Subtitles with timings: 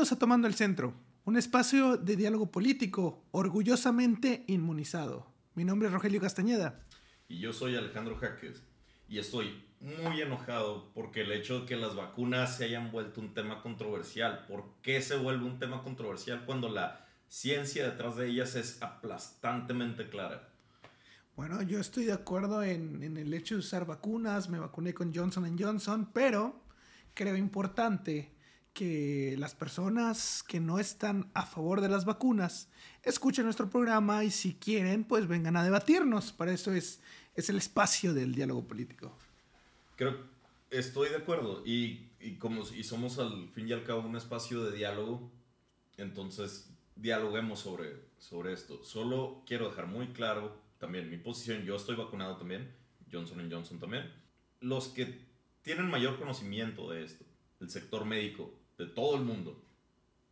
[0.00, 0.94] Bienvenidos a Tomando el Centro,
[1.26, 5.30] un espacio de diálogo político orgullosamente inmunizado.
[5.54, 6.86] Mi nombre es Rogelio Castañeda.
[7.28, 8.62] Y yo soy Alejandro Jaques.
[9.10, 13.34] Y estoy muy enojado porque el hecho de que las vacunas se hayan vuelto un
[13.34, 14.46] tema controversial.
[14.48, 20.08] ¿Por qué se vuelve un tema controversial cuando la ciencia detrás de ellas es aplastantemente
[20.08, 20.48] clara?
[21.36, 24.48] Bueno, yo estoy de acuerdo en, en el hecho de usar vacunas.
[24.48, 26.64] Me vacuné con Johnson Johnson, pero
[27.12, 28.39] creo importante
[28.80, 32.70] que las personas que no están a favor de las vacunas
[33.02, 36.32] escuchen nuestro programa y si quieren, pues vengan a debatirnos.
[36.32, 37.02] Para eso es,
[37.34, 39.14] es el espacio del diálogo político.
[39.96, 40.16] Creo,
[40.70, 41.62] estoy de acuerdo.
[41.66, 45.30] Y, y como y somos al fin y al cabo un espacio de diálogo,
[45.98, 48.82] entonces dialoguemos sobre, sobre esto.
[48.82, 51.64] Solo quiero dejar muy claro también mi posición.
[51.64, 52.74] Yo estoy vacunado también,
[53.12, 54.10] Johnson Johnson también.
[54.60, 55.20] Los que
[55.60, 57.26] tienen mayor conocimiento de esto,
[57.60, 59.62] el sector médico, de todo el mundo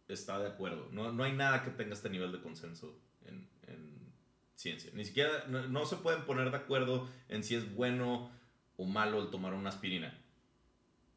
[0.09, 0.89] está de acuerdo.
[0.91, 4.13] No, no hay nada que tenga este nivel de consenso en, en
[4.55, 4.91] ciencia.
[4.95, 8.31] Ni siquiera, no, no, se pueden poner de acuerdo en si es bueno
[8.79, 10.19] o malo el tomar una aspirina.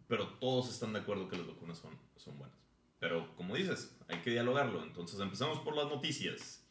[0.10, 2.58] Pero todos están de acuerdo que las vacunas son, son buenas.
[3.00, 4.84] Pero como dices, hay que dialogarlo.
[4.84, 6.66] Entonces empezamos por las noticias.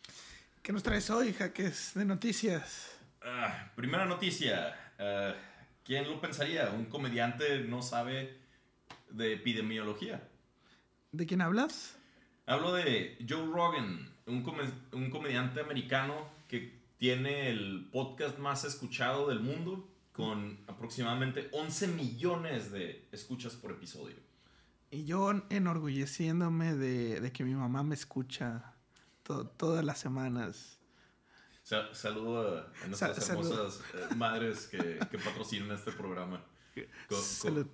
[0.63, 2.99] ¿Qué nos traes hoy, Jaques, de noticias?
[3.23, 4.77] Ah, primera noticia.
[4.99, 5.33] Uh,
[5.85, 6.69] ¿Quién lo pensaría?
[6.71, 8.39] Un comediante no sabe
[9.09, 10.30] de epidemiología.
[11.13, 11.99] ¿De quién hablas?
[12.47, 14.55] Hablo de Joe Rogan, un, com
[14.93, 22.71] un, comediante americano que tiene el podcast más escuchado del mundo, con aproximadamente 11 millones
[22.71, 24.15] de escuchas por episodio.
[24.93, 28.77] Y yo enorgulleciéndome de, de que mi mamá me escucha
[29.25, 30.79] to todas las semanas.
[31.65, 36.45] Sa saludo a, nuestras Sa hermosas eh, madres que, que, patrocinan este programa.
[37.09, 37.19] Con,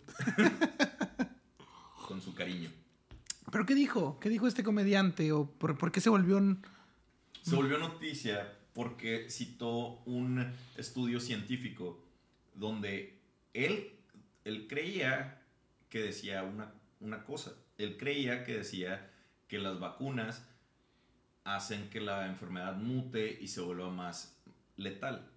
[2.09, 2.86] con su cariño.
[3.51, 4.19] ¿Pero qué dijo?
[4.21, 5.33] ¿Qué dijo este comediante?
[5.33, 6.65] ¿O por, qué se volvió un...?
[7.43, 12.05] Se volvió noticia porque citó un estudio científico
[12.55, 13.19] donde
[13.55, 13.93] él,
[14.45, 15.43] él creía
[15.89, 17.53] que decía una, una cosa.
[17.79, 19.11] Él creía que decía
[19.49, 20.45] que las vacunas
[21.45, 24.37] hacen que la enfermedad mute y se vuelva más
[24.77, 25.31] letal.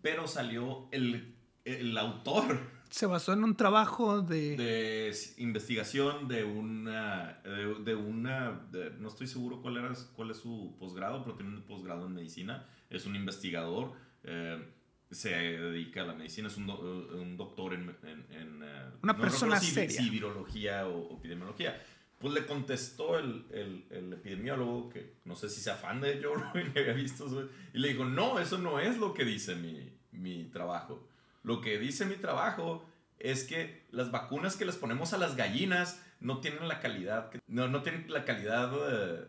[0.00, 2.58] Pero salió el, el autor
[2.92, 4.54] se basó en un trabajo de...
[4.54, 7.40] De investigación de una...
[7.42, 11.56] De, de una de, no estoy seguro cuál, era, cuál es su posgrado, pero tiene
[11.56, 12.66] un posgrado en medicina.
[12.90, 13.92] Es un investigador.
[14.24, 14.62] Eh,
[15.10, 16.48] se dedica a la medicina.
[16.48, 17.96] Es un, do, un doctor en...
[18.02, 18.62] en, en
[19.02, 20.02] una no persona si, seria.
[20.02, 21.82] Si virología o, o, epidemiología.
[22.18, 26.34] Pues le contestó el, el, el, epidemiólogo, que no sé si se afán de Joe
[26.34, 30.44] Rogan, había visto y le dijo, no, eso no es lo que dice mi, mi
[30.44, 31.08] trabajo.
[31.42, 32.86] Lo que dice mi trabajo
[33.18, 37.68] es que las vacunas que les ponemos a las gallinas no tienen la calidad, no,
[37.68, 39.24] no tienen la calidad uh,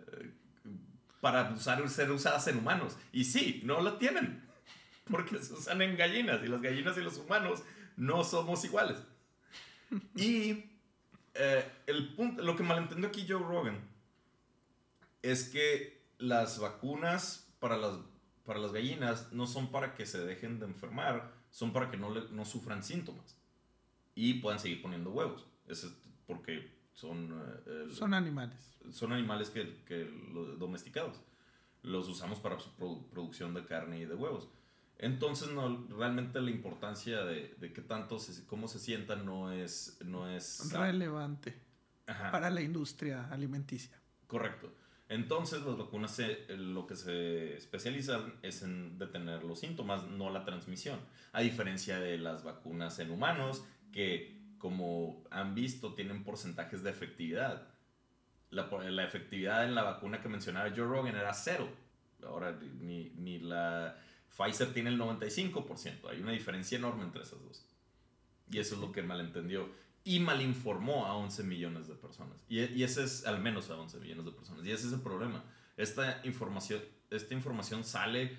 [1.22, 2.98] para ser usadas en humanos.
[3.12, 4.44] Y sí, no la tienen,
[5.10, 7.64] porque se usan en gallinas y las gallinas y los humanos
[7.98, 8.98] no somos iguales.
[10.16, 10.66] Y
[11.36, 13.80] eh, el punto, lo que malentendió aquí Joe Rogan
[15.22, 17.98] es que las vacunas para las,
[18.46, 22.10] para las gallinas no son para que se dejen de enfermar, son para que no,
[22.10, 23.38] le, no sufran síntomas
[24.16, 25.46] y puedan seguir poniendo huevos.
[25.68, 25.88] Es
[26.26, 27.32] porque son...
[27.68, 28.76] Eh, son animales.
[28.92, 31.22] Son animales que, que los domesticados.
[31.84, 34.50] Los usamos para su produ producción de carne y de huevos.
[34.98, 40.00] Entonces, no, realmente la importancia de, de qué tanto, se, cómo se sientan no es...
[40.04, 41.56] No es relevante
[42.08, 42.32] Ajá.
[42.32, 43.96] para la industria alimenticia.
[44.26, 44.74] Correcto.
[45.14, 46.20] Entonces, las vacunas
[46.50, 51.00] lo que se especializan es en detener los síntomas, no la transmisión.
[51.34, 57.68] A diferencia de las vacunas en humanos, que, como han visto, tienen porcentajes de efectividad.
[58.50, 61.70] La, la efectividad en la vacuna que mencionaba Joe Rogan era cero.
[62.26, 63.96] Ahora, ni, ni la
[64.36, 66.10] Pfizer tiene el 95%.
[66.10, 67.64] Hay una diferencia enorme entre esas dos.
[68.50, 69.70] Y eso es lo que malentendió
[70.04, 72.38] y malinformó a 11 millones de personas.
[72.50, 74.66] Y, ese es al menos a 11 millones de personas.
[74.66, 75.44] Y ese es el problema.
[75.78, 78.38] Esta información, esta información sale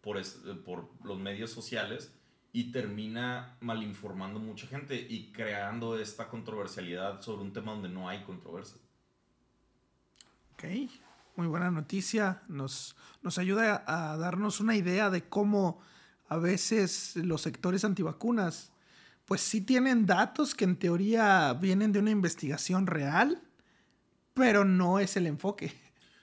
[0.00, 2.14] por, es, por los medios sociales
[2.52, 8.22] y termina malinformando mucha gente y creando esta controversialidad sobre un tema donde no hay
[8.22, 8.80] controversia.
[10.52, 10.64] Ok,
[11.34, 12.42] muy buena noticia.
[12.46, 15.80] Nos, nos ayuda a, a darnos una idea de cómo
[16.28, 18.71] a veces los sectores antivacunas
[19.24, 23.42] pues sí tienen datos que en teoría vienen de una investigación real,
[24.34, 25.72] pero no es el enfoque.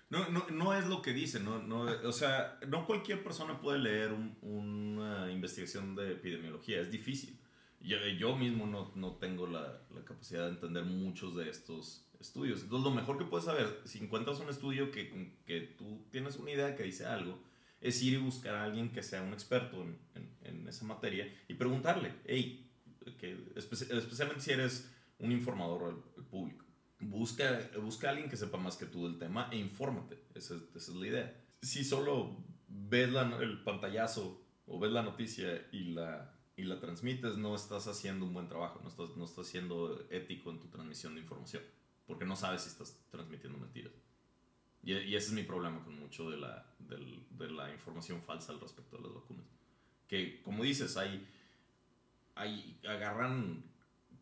[0.09, 3.77] No, no, no es lo que dice, no, no, o sea, no cualquier persona puede
[3.77, 7.39] leer un, una investigación de epidemiología, es difícil.
[7.79, 12.63] Yo, yo mismo no, no tengo la, la, capacidad de entender muchos de estos estudios.
[12.63, 16.51] Entonces, lo mejor que puedes saber, si encuentras un estudio que, que tú tienes una
[16.51, 17.39] idea que dice algo,
[17.79, 19.97] es ir y buscar a alguien que sea un experto en,
[20.43, 22.68] en, esa materia y preguntarle, hey,
[23.17, 26.65] que, especialmente si eres un informador al, público,
[26.99, 30.17] busca, busca a alguien que sepa más que tú del tema e infórmate.
[30.33, 31.43] Esa, esa es la idea.
[31.61, 33.09] Si solo ves
[33.41, 38.33] el pantallazo o ves la noticia y la, y la transmites, no estás haciendo un
[38.33, 41.63] buen trabajo, no estás, no estás siendo ético en tu transmisión de información,
[42.05, 43.93] porque no sabes si estás transmitiendo mentiras.
[44.83, 48.59] Y, y ese es mi problema con mucho de la, de la información falsa al
[48.59, 49.45] respecto de las vacunas.
[50.07, 51.27] Que, como dices, hay,
[52.87, 53.63] agarran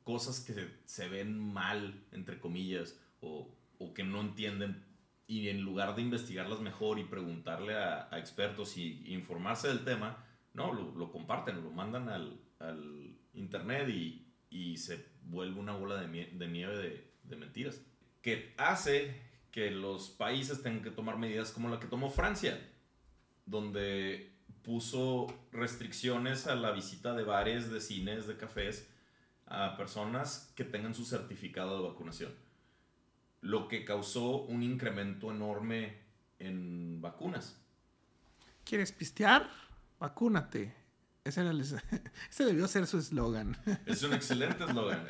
[0.03, 0.53] cosas que
[0.85, 3.53] se, ven mal, entre comillas, o,
[3.93, 4.83] que no entienden
[5.27, 10.71] y en lugar de investigarlas mejor y preguntarle a, expertos y, informarse del tema, no,
[10.73, 17.35] lo, comparten, lo mandan al, al internet y, se vuelve una bola de, nieve de,
[17.35, 17.81] mentiras.
[18.21, 19.21] Que hace
[19.51, 22.59] que los países tengan que tomar medidas como la que tomó Francia,
[23.45, 24.37] donde
[24.67, 28.87] puso restricciones a la visita de bares, de cines, de cafés
[29.45, 32.47] a personas que tengan su certificado de vacunación
[33.41, 35.97] lo que causó un incremento enorme
[36.39, 37.55] en vacunas.
[38.63, 39.49] ¿Quieres pistear?
[39.99, 40.73] Vacúnate.
[41.23, 41.41] Ese,
[42.29, 43.57] ese debió ser su eslogan.
[43.85, 45.07] Es un excelente eslogan.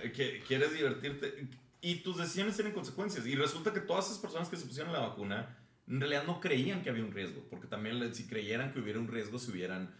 [0.47, 1.47] ¿Quieres divertirte?
[1.81, 3.25] Y tus decisiones tienen consecuencias.
[3.25, 5.57] Y resulta que todas esas personas que se pusieron la vacuna
[5.87, 7.43] en realidad no creían que había un riesgo.
[7.49, 9.95] Porque también si creyeran que hubiera un riesgo se hubieran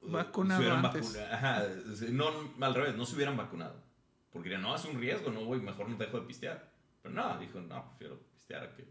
[0.00, 0.72] uh, vacunado.
[0.72, 1.18] antes.
[2.10, 2.30] no,
[2.60, 3.82] al revés, no se hubieran vacunado.
[4.30, 6.72] Porque dirían, no, es un riesgo, no voy, mejor no dejo de pistear.
[7.02, 8.84] Pero no, dijo, no, prefiero pistear a que,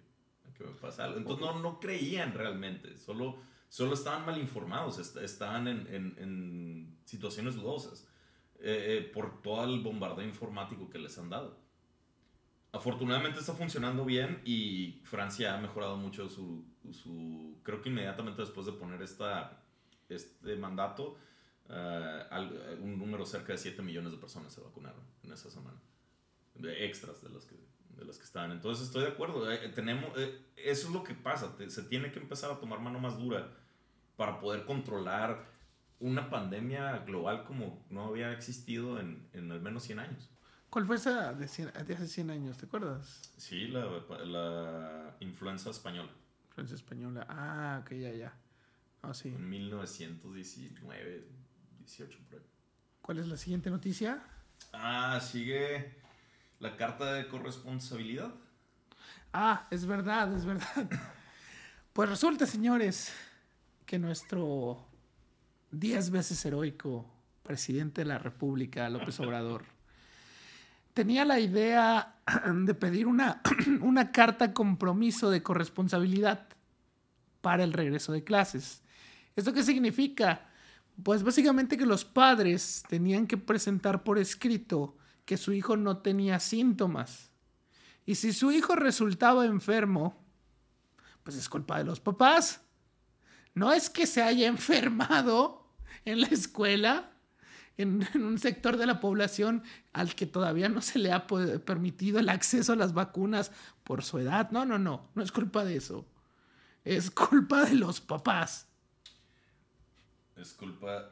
[0.55, 1.17] que me pase algo.
[1.17, 3.37] Entonces no, no creían realmente, solo,
[3.69, 8.07] solo estaban mal informados, estaban en, en, en situaciones dudosas
[8.59, 11.57] eh, eh, por todo el bombardeo informático que les han dado.
[12.73, 18.65] Afortunadamente está funcionando bien y Francia ha mejorado mucho su, su creo que inmediatamente después
[18.65, 19.61] de poner esta,
[20.07, 21.17] este mandato,
[21.67, 25.81] uh, un número cerca de 7 millones de personas se vacunaron en esa semana.
[26.55, 27.55] De extras de los que
[28.01, 28.51] de las que están.
[28.51, 29.51] Entonces estoy de acuerdo.
[29.51, 31.53] Eh, tenemos, eh, eso es lo que pasa.
[31.67, 33.53] se tiene que empezar a tomar mano más dura
[34.15, 35.45] para poder controlar
[35.99, 40.30] una pandemia global como no había existido en, en al menos 100 años.
[40.71, 42.57] ¿Cuál fue esa de, hace 100 años?
[42.57, 43.33] ¿Te acuerdas?
[43.35, 43.85] Sí, la,
[44.23, 46.09] la influenza española.
[46.47, 47.25] Influenza española.
[47.27, 48.33] Ah, ok, ya, ya.
[49.01, 49.27] Ah, sí.
[49.27, 51.27] En 1919,
[51.77, 52.45] 18 por ahí.
[53.01, 54.23] ¿Cuál es la siguiente noticia?
[54.71, 55.93] Ah, sigue
[56.61, 58.33] la carta de corresponsabilidad.
[59.33, 60.89] Ah, es verdad, es verdad.
[61.93, 63.11] Pues resulta, señores,
[63.85, 64.87] que nuestro
[65.71, 67.05] diez veces heroico
[67.43, 69.65] presidente de la República, López Obrador,
[70.93, 72.15] tenía la idea
[72.45, 73.41] de pedir una,
[73.81, 76.47] una carta compromiso de corresponsabilidad
[77.41, 78.81] para el regreso de clases.
[79.35, 80.49] ¿Esto qué significa?
[81.03, 86.39] Pues básicamente que los padres tenían que presentar por escrito que su hijo no tenía
[86.39, 87.31] síntomas.
[88.05, 90.17] Y si su hijo resultaba enfermo,
[91.23, 92.61] pues es culpa de los papás.
[93.53, 95.65] No es que se haya enfermado
[96.05, 97.10] en la escuela,
[98.13, 102.29] en, un sector de la población al que todavía no se le ha permitido el
[102.29, 103.51] acceso a las vacunas
[103.83, 104.51] por su edad.
[104.51, 106.05] No, no, no, no es culpa de eso.
[106.83, 108.67] Es culpa de los papás.
[110.35, 111.09] Es culpa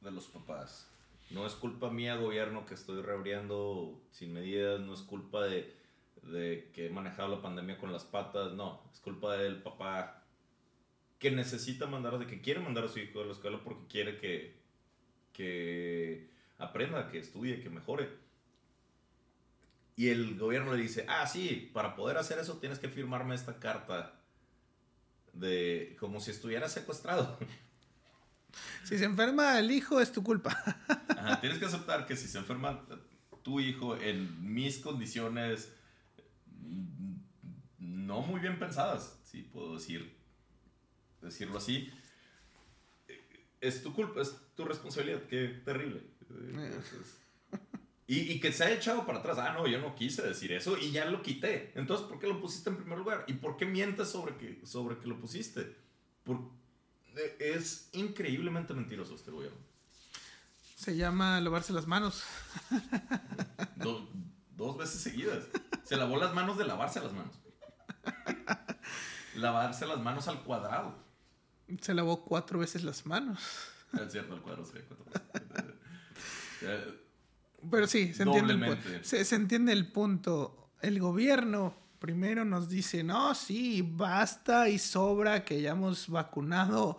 [0.00, 0.86] de los papás.
[1.30, 5.76] No es culpa mía, gobierno, que estoy reabriendo sin medidas, no es culpa de,
[6.72, 10.24] que he manejado la pandemia con las patas, no, es culpa del papá
[11.20, 14.59] que necesita mandar, que quiere mandar a su hijo a la escuela porque quiere que,
[15.32, 18.08] que aprenda, que estudie, que mejore.
[19.96, 23.58] Y el gobierno le dice, ah, sí, para poder hacer eso tienes que firmarme esta
[23.58, 24.18] carta
[25.32, 27.38] de como si estuviera secuestrado.
[28.82, 30.50] Si se enferma el hijo, es tu culpa.
[31.40, 32.84] tienes que aceptar que si se enferma
[33.44, 35.72] tu hijo en mis condiciones
[36.58, 37.14] mm,
[37.78, 40.16] no muy bien pensadas, si puedo decir,
[41.22, 41.92] decirlo así,
[43.60, 46.02] es tu culpa, es tu responsabilidad, qué terrible.
[48.06, 50.76] Y, y, que se haya echado para atrás, ah, no, yo no quise decir eso
[50.76, 51.72] y ya lo quité.
[51.76, 53.24] Entonces, ¿por qué lo pusiste en primer lugar?
[53.28, 55.76] ¿Y por qué mientes sobre que, sobre que lo pusiste?
[56.24, 56.40] ¿Por,
[57.38, 59.58] es increíblemente mentiroso este gobierno.
[60.76, 62.24] Se llama lavarse las manos.
[64.56, 65.44] dos veces seguidas.
[65.84, 67.34] Se lavó las manos de lavarse las manos.
[69.36, 70.94] Lavarse las manos al cuadrado.
[71.80, 73.40] Se lavó cuatro veces las manos.
[73.92, 75.74] Es cierto, cuadrado sería cuatro veces.
[77.70, 80.70] Pero sí, se entiende, el, se, se entiende el punto.
[80.80, 86.98] el gobierno primero nos dice, no, sí, basta y sobra que hayamos vacunado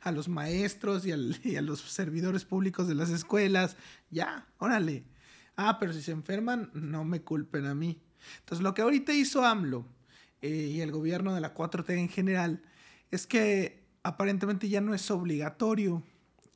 [0.00, 1.12] a, los maestros y,
[1.44, 3.76] y, a los servidores públicos de las escuelas.
[4.10, 5.04] Ya, órale.
[5.56, 8.02] Ah, pero si se enferman, no me culpen a mí.
[8.40, 9.86] Entonces, lo que ahorita hizo AMLO
[10.40, 12.62] eh, y el gobierno de la 4T en general
[13.10, 16.04] es que aparentemente ya no es obligatorio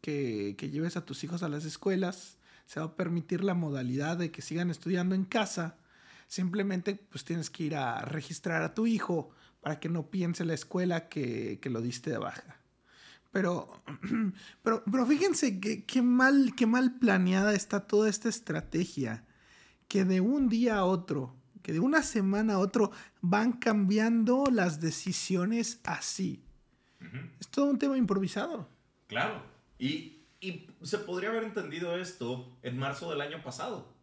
[0.00, 2.38] que, que lleves a tus hijos a las escuelas.
[2.66, 5.76] Se va a permitir la modalidad de que sigan estudiando en casa
[6.28, 9.30] Simplemente pues tienes que ir a registrar a tu hijo
[9.62, 12.60] para que no piense la escuela que, lo diste de baja.
[13.32, 13.72] Pero,
[14.62, 19.24] pero, pero fíjense qué mal, qué mal planeada está toda esta estrategia.
[19.88, 24.80] Que de un día a otro, que de una semana a otro van cambiando las
[24.80, 26.42] decisiones así.
[27.40, 28.68] Es todo un tema improvisado.
[29.06, 29.42] Claro.
[29.78, 33.94] Y, y se podría haber entendido esto en marzo del año pasado.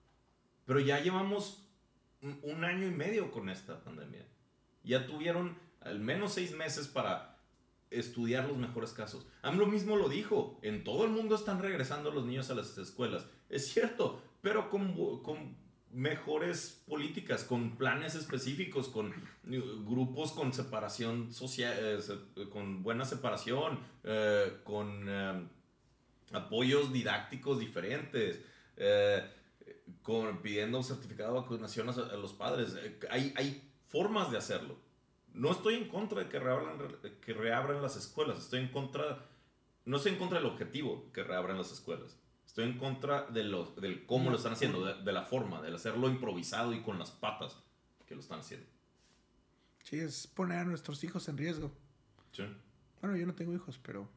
[0.65, 1.67] Pero ya llevamos
[2.41, 4.25] un año y medio con esta pandemia.
[4.83, 7.37] Ya tuvieron al menos seis meses para
[7.91, 9.27] estudiar los mejores casos.
[9.43, 13.27] lo mismo lo dijo, en todo el mundo están regresando los niños a las escuelas.
[13.49, 15.55] Es cierto, pero con, con
[15.95, 24.59] mejores políticas, con planes específicos, con grupos con separación social, eh, con buena separación, eh,
[24.63, 25.47] con eh,
[26.33, 28.41] apoyos didácticos diferentes
[30.01, 32.75] con, pidiendo un certificado de vacunación a, los padres.
[32.77, 34.77] Eh, hay, hay formas de hacerlo.
[35.33, 36.77] No estoy en contra de que reabran,
[37.21, 38.39] que reabran las escuelas.
[38.39, 39.25] Estoy en contra,
[39.83, 42.17] no estoy en contra del objetivo que reabran las escuelas.
[42.55, 46.07] Estoy en contra de lo, del cómo lo están haciendo, de, la forma, del hacerlo
[46.07, 47.61] improvisado y con las patas
[48.05, 48.65] que lo están haciendo.
[49.83, 51.73] Sí, es poner a nuestros hijos en riesgo.
[52.31, 52.43] Sí.
[53.01, 54.07] Bueno, yo no tengo hijos, pero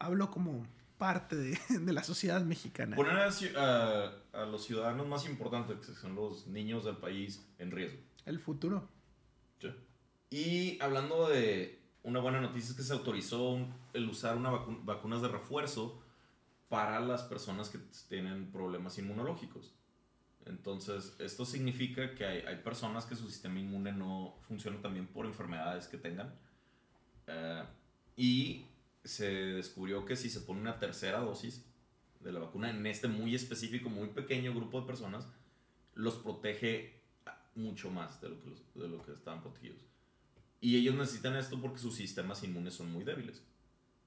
[0.00, 0.66] hablo como
[0.98, 1.56] parte de,
[1.92, 2.96] la sociedad mexicana.
[2.96, 8.00] Poner a, los ciudadanos más importantes, que son los niños del país, en riesgo.
[8.26, 8.88] El futuro.
[9.60, 9.68] Sí.
[10.30, 15.28] Y hablando de una buena noticia es que se autorizó el usar una vacunas de
[15.28, 16.02] refuerzo
[16.68, 19.74] para las personas que tienen problemas inmunológicos.
[20.46, 25.86] Entonces, esto significa que hay, personas que su sistema inmune no funciona también por enfermedades
[25.88, 26.34] que tengan.
[27.26, 27.64] Eh,
[28.16, 28.66] y
[29.04, 31.64] se descubrió que si se pone una tercera dosis
[32.20, 35.28] de la vacuna en este muy específico, muy pequeño grupo de personas,
[35.94, 37.00] los protege
[37.54, 39.84] mucho más de lo que, de lo que estaban protegidos.
[40.60, 43.42] Y ellos necesitan esto porque sus sistemas inmunes son muy débiles.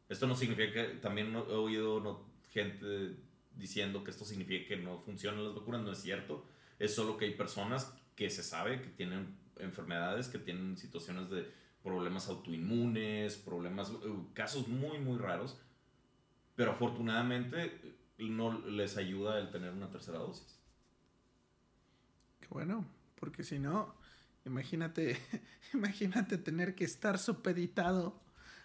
[0.10, 3.16] Esto no significa que, también he oído gente
[3.56, 6.46] diciendo que esto significa que no funcionan las vacunas, no es cierto.
[6.80, 11.52] Es solo que hay personas que se sabe que tienen enfermedades, que tienen situaciones de
[11.84, 13.96] problemas autoinmunes, problemas, eh,
[14.34, 15.60] casos muy, muy raros,
[16.56, 20.60] pero afortunadamente no les ayuda el tener una tercera dosis.
[22.40, 22.86] Qué bueno,
[23.20, 23.96] porque si no,
[24.46, 25.18] imagínate,
[25.74, 28.22] imagínate tener que estar supeditado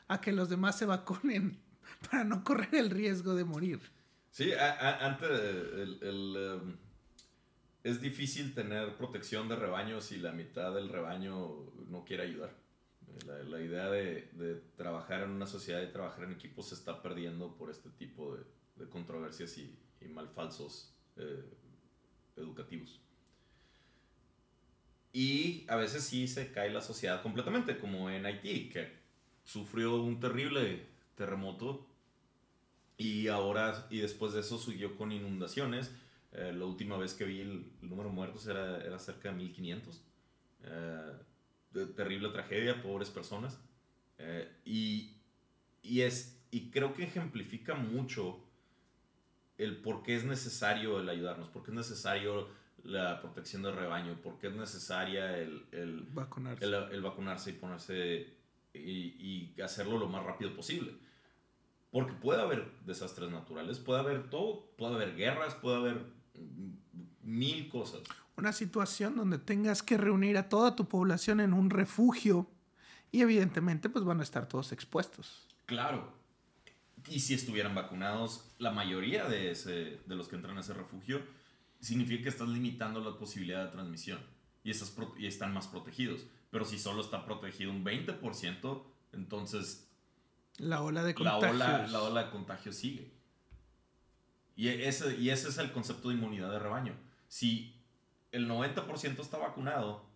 [0.09, 1.59] a que los demás se vacunen
[2.11, 3.81] para no correr el riesgo de morir.
[4.31, 6.77] Sí, antes el, em,
[7.83, 12.55] es difícil tener protección de rebaño si la mitad del rebaño no quiere ayudar.
[13.25, 17.71] La, idea de, trabajar en una sociedad y trabajar en equipo se está perdiendo por
[17.71, 18.37] este tipo
[18.77, 19.75] de, controversias y,
[20.09, 21.45] malfalsos eh,
[22.37, 23.01] educativos.
[25.13, 28.93] Y a veces sí se cae la sociedad completamente, como en Haití, que
[29.45, 31.87] sufrió un terrible terremoto
[32.97, 35.93] y ahora, y después de eso, siguió con inundaciones.
[36.33, 40.03] Eh, la última vez que vi el, número de muertos era, era cerca de 1500
[41.85, 43.59] terrible tragedia, pobres personas.
[44.19, 45.17] Eh, y,
[45.83, 48.41] y, es, y creo que ejemplifica mucho
[49.59, 52.49] el por qué es necesario el ayudarnos, por qué es necesario
[52.85, 56.65] la protección del rebaño, por qué es necesaria el, el vacunarse.
[56.65, 58.27] El, vacunarse y ponerse
[58.73, 60.93] y, y, hacerlo lo más rápido posible.
[61.91, 66.07] Porque puede haber desastres naturales, puede haber todo, puede haber guerras, puede haber
[67.23, 68.03] mil cosas
[68.37, 72.51] una situación donde tengas que reunir a toda tu población en un refugio
[73.11, 75.49] y evidentemente pues van a estar todos expuestos.
[75.65, 76.13] Claro.
[77.09, 81.23] Y si estuvieran vacunados, la mayoría de, ese, de los que entran a ese refugio,
[81.81, 84.19] significa que estás limitando la posibilidad de transmisión
[84.65, 86.27] y, estás y están más protegidos.
[86.51, 89.86] Pero si solo está protegido un 20%, entonces
[90.59, 93.13] la ola de contagio la la ola de contagio sigue.
[94.57, 96.95] Y ese, y ese es el concepto de inmunidad de rebaño.
[97.29, 97.75] Si
[98.33, 100.07] el 90% está vacunado,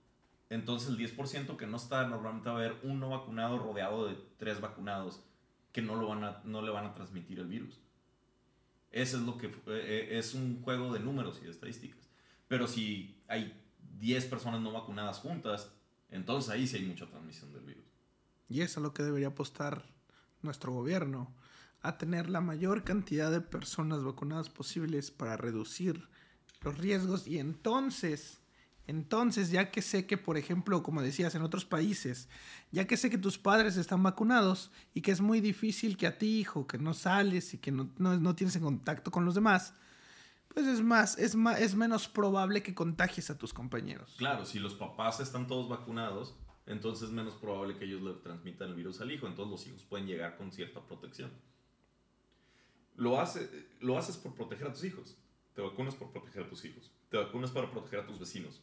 [0.48, 4.60] entonces el 10% que no está, normalmente va a haber uno vacunado rodeado de tres
[4.60, 5.20] vacunados
[5.72, 7.78] que no, lo van a, no le van a transmitir el virus.
[8.90, 12.08] Eso es lo que eh, eh, es un juego de números y de estadísticas.
[12.48, 13.62] Pero si hay
[14.00, 15.70] 10 personas no vacunadas juntas,
[16.10, 17.84] entonces ahí sí hay mucha transmisión del virus.
[18.48, 19.84] Y eso es lo que debería apostar
[20.42, 21.32] nuestro gobierno,
[21.82, 26.08] a tener la mayor cantidad de personas vacunadas posibles para reducir
[26.62, 28.40] los riesgos y entonces,
[28.86, 32.28] entonces ya que sé que, por ejemplo, como decías, en otros países,
[32.70, 36.18] ya que sé que tus padres están vacunados y que es muy difícil que a
[36.18, 39.34] ti, hijo, que no sales y que no, no, no tienes en contacto con los
[39.34, 39.72] demás,
[40.52, 44.14] pues es más, es más, es menos probable que contagies a tus compañeros.
[44.18, 46.34] Claro, si los papás están todos vacunados,
[46.70, 49.84] entonces es menos probable que ellos le transmitan el virus al hijo, entonces los hijos
[49.84, 51.30] pueden llegar con cierta protección.
[52.96, 55.16] Lo, hace, lo haces por proteger a tus hijos,
[55.54, 58.62] te vacunas por proteger a tus hijos, te vacunas para proteger a tus vecinos,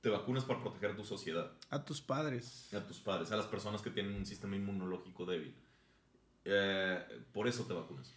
[0.00, 1.52] te vacunas para proteger a tu sociedad.
[1.68, 2.72] A tus padres.
[2.72, 5.54] A tus padres, a las personas que tienen un sistema inmunológico débil.
[6.44, 8.12] Eh, por eso te vacunas.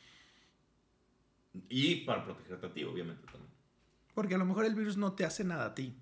[1.70, 3.52] Y para protegerte a ti, obviamente también.
[4.14, 5.94] Porque a lo mejor el virus no te hace nada a ti.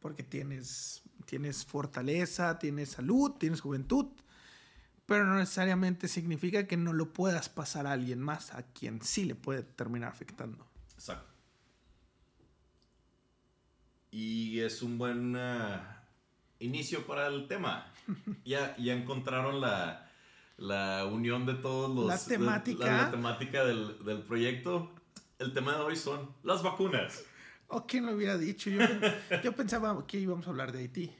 [0.00, 4.06] Porque tienes, tienes fortaleza, tienes salud, tienes juventud.
[5.06, 9.24] Pero no necesariamente significa que no lo puedas pasar a alguien más, a quien sí
[9.24, 10.66] le puede terminar afectando.
[10.94, 11.32] Exacto.
[14.10, 15.78] Y es un buen uh,
[16.58, 17.92] inicio para el tema.
[18.44, 20.10] ya, ya encontraron la,
[20.56, 22.06] la unión de todos los...
[22.06, 22.84] La temática.
[22.84, 24.92] De, la, la, temática del, del, proyecto.
[25.38, 27.22] El tema de hoy son las vacunas.
[27.68, 28.68] ¿O quién lo hubiera dicho?
[28.68, 28.80] Yo,
[29.44, 31.19] yo pensaba que íbamos a hablar de Haití.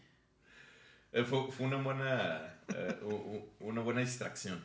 [1.13, 4.65] Eh, fue, fue, una buena, eh, una buena distracción.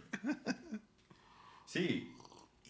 [1.66, 2.16] Sí.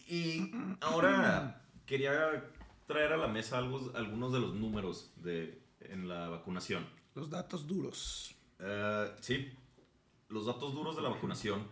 [0.08, 2.44] Y ahora quería
[2.86, 6.86] traer a la mesa algo, algunos de los números de, en la vacunación.
[7.14, 8.34] Los datos duros.
[8.58, 9.52] Uh, sí.
[10.28, 11.68] Los datos duros de la vacunación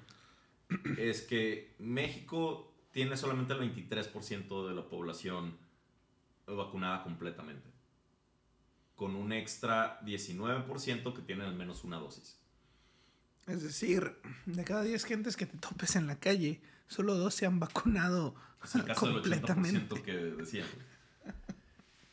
[0.99, 5.59] es que México tiene solamente el 23% de la población
[6.47, 7.74] vacunada completamente.
[8.97, 12.39] Con un extra 19% que tienen al menos una dosis.
[13.47, 17.47] Es decir, de cada 10 gentes que te topes en la calle, solo dos se
[17.47, 19.81] han vacunado es el caso completamente.
[19.81, 20.67] del 80% que decían.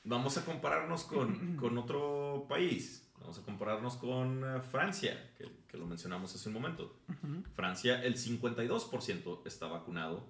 [0.03, 3.07] Vamos a compararnos con, con otro país.
[3.19, 6.97] Vamos a compararnos con uh, Francia, que, que, lo mencionamos hace un momento.
[7.07, 7.43] Uh -huh.
[7.53, 10.27] Francia, el 52% está vacunado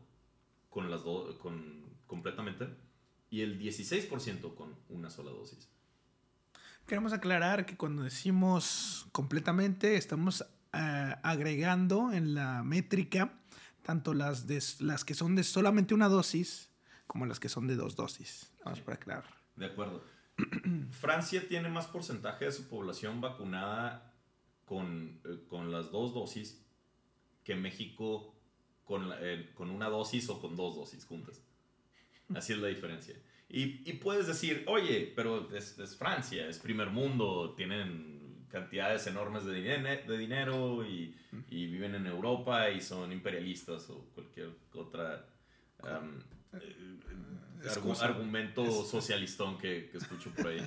[0.70, 2.68] con las con, completamente
[3.30, 5.70] y el 16% con una sola dosis.
[6.88, 13.34] Queremos aclarar que cuando decimos completamente, estamos uh, agregando en la métrica
[13.82, 16.70] tanto las, de, las que son de solamente una dosis
[17.08, 18.54] como las que son de dos dosis.
[18.64, 18.86] Vamos sí.
[18.86, 19.26] para aclarar.
[19.56, 20.04] De acuerdo.
[20.92, 24.14] Francia tiene más porcentaje de su población vacunada
[24.66, 26.66] con, eh, con las dos dosis
[27.44, 28.34] que México
[28.86, 31.42] con, la, eh, con, una dosis o con dos dosis juntas.
[32.34, 33.16] Así es la diferencia.
[33.54, 39.44] Y, y puedes decir, oye, pero es, es, Francia, es primer mundo, tienen cantidades enormes
[39.44, 41.14] de, dinero, de dinero y,
[41.50, 45.26] y, viven en Europa y son imperialistas o cualquier otra...
[45.84, 46.22] Um,
[47.70, 50.60] Argu argumento es, socialistón que, que, escucho por ahí.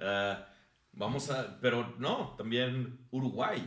[0.00, 0.36] Uh,
[0.92, 3.66] vamos a, pero no, también Uruguay.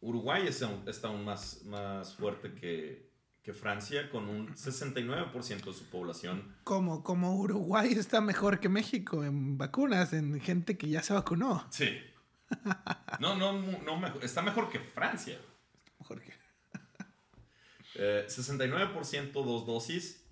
[0.00, 3.03] Uruguay es, está aún más, más fuerte que,
[3.44, 6.56] que Francia con un 69% de su población.
[6.64, 11.66] Como, como Uruguay está mejor que México en vacunas, en gente que ya se vacunó.
[11.70, 12.00] Sí.
[13.20, 15.38] No, no, no está mejor que Francia.
[16.00, 16.32] Mejor que...
[17.96, 20.26] Eh, 69% dos dosis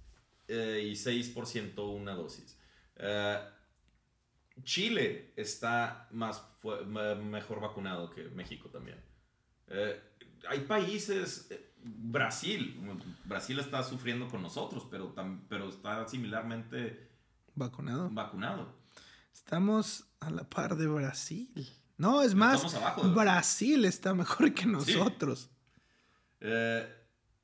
[0.48, 2.58] eh, y 6% una dosis.
[2.96, 3.38] Uh,
[4.64, 6.42] Chile está más
[7.22, 9.00] mejor vacunado que México también.
[9.68, 9.94] Uh,
[10.48, 11.48] hay países,
[11.84, 12.80] Brasil,
[13.24, 15.14] Brasil está sufriendo con nosotros, pero,
[15.48, 17.10] pero está similarmente
[17.54, 18.08] vacunado.
[18.10, 18.74] vacunado.
[19.32, 21.50] Estamos a la par de Brasil.
[21.96, 23.12] No, es más, Brasil.
[23.14, 25.50] Brasil está mejor que nosotros.
[26.40, 26.48] Sí.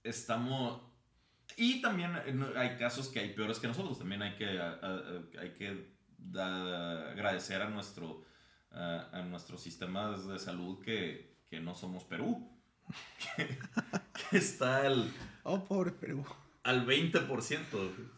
[0.03, 0.89] estamos
[1.57, 3.99] y también eh, hay casos que hay peores que nosotros.
[3.99, 8.25] También hay que, a, a, hay que da, agradecer a nuestro,
[8.71, 12.49] a, a nuestros sistemas de salud que, que no somos Perú.
[13.37, 13.59] Que,
[14.31, 15.13] que, está el...
[15.45, 16.25] Oh, pobre Perú.
[16.63, 17.65] Al 20%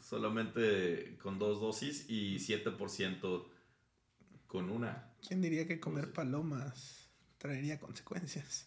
[0.00, 3.44] solamente con dos dosis y 7%
[4.46, 5.12] con una.
[5.26, 8.66] ¿Quién diría que comer palomas traería consecuencias?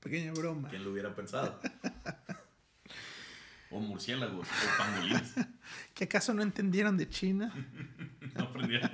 [0.00, 0.68] Pequeña broma.
[0.68, 1.60] ¿Quién lo hubiera pensado?
[3.70, 5.34] O murciélagos, o pangolines.
[5.94, 7.54] ¿Que acaso no entendieron de China?
[8.34, 8.90] no aprendieron.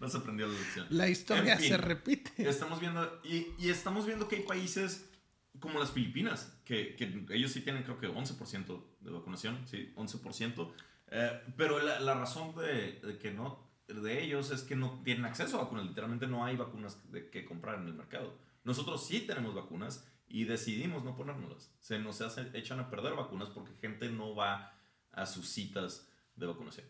[0.00, 0.86] No se aprendió la lección.
[0.90, 2.48] La historia en fin, se repite.
[2.48, 5.10] Estamos viendo, y, y, estamos viendo que hay países
[5.58, 10.72] como las Filipinas, que, que ellos sí tienen creo que 11% de vacunación, sí, 11%.
[11.08, 15.24] Eh, pero la, la razón de, de, que no de ellos es que no tienen
[15.24, 15.86] acceso a vacunas.
[15.86, 18.38] Literalmente no hay vacunas de que comprar en el mercado.
[18.64, 21.74] Nosotros sí tenemos vacunas y decidimos no ponérnoslas.
[21.80, 22.20] Se nos
[22.54, 24.72] echan a perder vacunas porque gente no va
[25.12, 26.86] a sus citas de vacunación.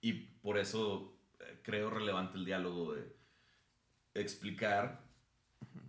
[0.00, 3.16] Y por eso eh, creo relevante el diálogo de
[4.14, 5.04] explicar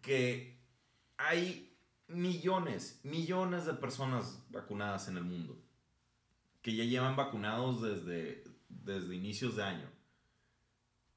[0.04, 0.62] que
[1.18, 1.76] hay
[2.08, 5.60] millones, millones de personas vacunadas en el mundo
[6.62, 9.90] que ya llevan vacunados desde, desde inicios de año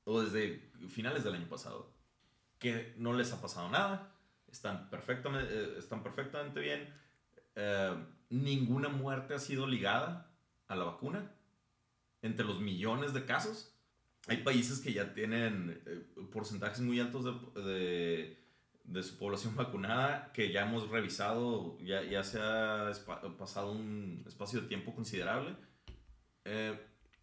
[0.04, 1.92] o desde finales del año pasado,
[2.58, 4.11] que no les ha pasado nada,
[4.52, 6.88] están perfectamente, eh, están perfectamente bien,
[7.54, 7.96] eh,
[8.30, 10.30] ninguna muerte ha sido ligada
[10.68, 11.32] a la vacuna,
[12.22, 13.74] entre los millones de casos.
[14.28, 18.38] Hay países que ya tienen eh, porcentajes muy altos de,
[18.84, 22.92] de, su población vacunada que ya hemos revisado, ya, ya se ha
[23.36, 25.56] pasado un espacio de tiempo considerable.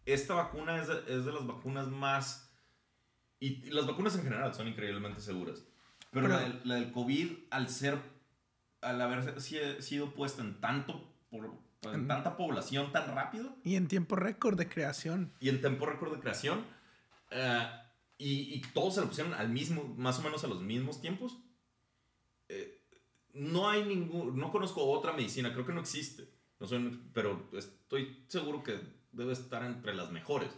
[0.04, 2.50] esta vacuna es de, es de las vacunas más
[3.40, 5.66] y, las vacunas en general son increíblemente seguras.
[6.10, 7.98] Pero, la, del, COVID, al ser,
[8.80, 11.52] al haber sido puesta en tanto, por,
[11.92, 13.56] en tanta población tan rápido.
[13.64, 15.32] Y en tiempo récord de creación.
[15.40, 16.64] Y en tiempo récord de creación.
[17.30, 17.68] Eh,
[18.18, 21.38] y, y, todos se lo pusieron al mismo, más o menos a los mismos tiempos.
[22.48, 22.82] Eh,
[23.32, 26.28] no hay ningún, no conozco otra medicina, creo que no existe.
[26.58, 28.78] No soy, pero estoy seguro que
[29.12, 30.50] debe estar entre las mejores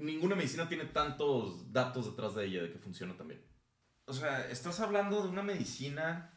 [0.00, 3.40] ninguna medicina tiene tantos datos detrás de ella de que funciona también.
[4.06, 6.30] O sea, estás hablando de una medicina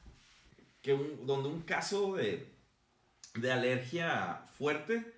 [0.82, 2.52] que donde un caso de,
[3.36, 5.14] de alergia fuerte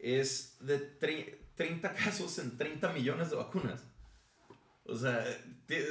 [0.00, 3.84] es de 30 casos en 30 millones de vacunas.
[4.84, 5.22] O sea,
[5.66, 5.84] te,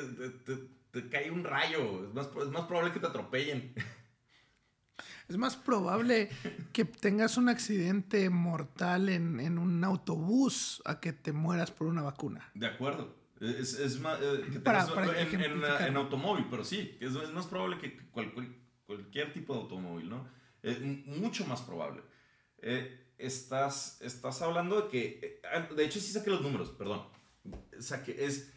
[0.92, 3.74] te, cae un rayo, es más, es más probable que te atropellen.
[5.30, 6.30] Es más probable
[6.72, 12.50] que tengas un accidente mortal en, un autobús a que te mueras por una vacuna.
[12.54, 13.14] De acuerdo.
[13.40, 14.88] Es, más, eh, que para,
[15.88, 20.28] en, automóvil, pero sí, es, más probable que cualquier tipo de automóvil, ¿no?
[20.64, 22.02] Es mucho más probable.
[22.60, 27.06] Eh, estás, estás hablando de que, eh, de hecho sí saqué los números, perdón.
[27.78, 28.54] O sea, que es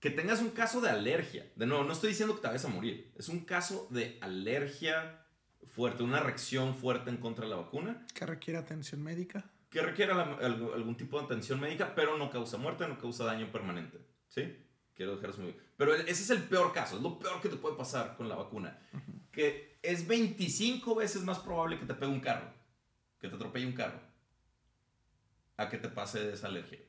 [0.00, 1.50] que tengas un caso de alergia.
[1.56, 3.12] De nuevo, no estoy diciendo que te vayas a morir.
[3.16, 5.24] Es un caso de alergia
[5.64, 8.06] fuerte, una reacción fuerte en contra de la vacuna.
[8.12, 9.50] Que requiere atención médica.
[9.70, 13.98] Que requiera algún tipo de atención médica, pero no causa muerte, no causa daño permanente.
[14.34, 14.56] ¿Sí?
[14.94, 15.64] Quiero dejar eso muy bien.
[15.76, 18.34] Pero ese es el peor caso, es lo peor que te puede pasar con la
[18.34, 18.78] vacuna.
[19.30, 22.52] Que es 25 veces más probable que te pegue un carro,
[23.20, 24.00] que te atropelle un carro,
[25.56, 26.80] a que te pase esa alergia.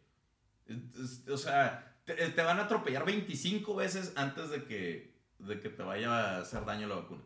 [1.31, 5.83] O sea, te, te van a atropellar 25 veces antes de que, de que te
[5.83, 7.23] vaya a hacer daño la vacuna.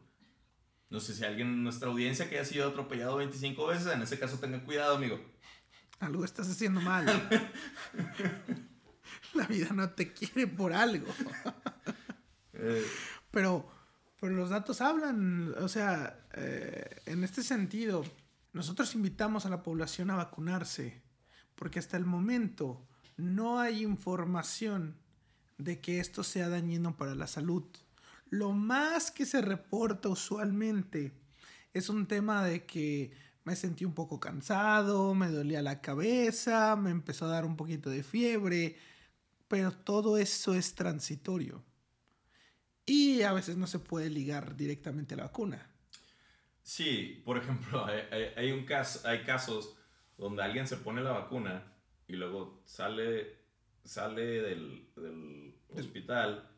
[0.90, 4.20] No sé si alguien en nuestra audiencia que haya sido atropellado 25 veces, en ese
[4.20, 5.20] caso tenga cuidado, amigo.
[6.00, 7.06] Algo estás haciendo mal.
[9.34, 11.08] La vida no te quiere por algo.
[12.62, 12.84] Eh.
[13.32, 13.72] Pero,
[14.20, 18.04] pero los datos hablan, o sea, eh, en este sentido,
[18.52, 21.02] nosotros invitamos a la población a vacunarse,
[21.56, 24.98] porque hasta el momento no hay información
[25.58, 27.64] de que esto sea dañino para la salud.
[28.30, 31.14] Lo más que se reporta usualmente
[31.74, 33.12] es un tema de que
[33.44, 37.90] me sentí un poco cansado, me dolía la cabeza, me empezó a dar un poquito
[37.90, 38.78] de fiebre,
[39.50, 41.66] pero todo eso es transitorio.
[42.86, 45.70] Y a veces no se puede ligar directamente a la vacuna.
[46.62, 47.86] Sí, por ejemplo,
[48.38, 49.76] hay, un caso, hay casos
[50.18, 51.74] donde alguien se pone la vacuna
[52.08, 53.40] y luego sale,
[53.84, 56.50] sale del, del hospital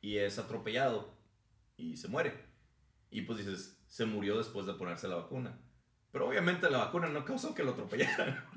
[0.00, 1.16] y es atropellado
[1.76, 2.34] y se muere.
[3.10, 5.58] Y pues dices, se murió después de ponerse la vacuna.
[6.10, 8.44] Pero obviamente la vacuna no causó que lo atropellaran.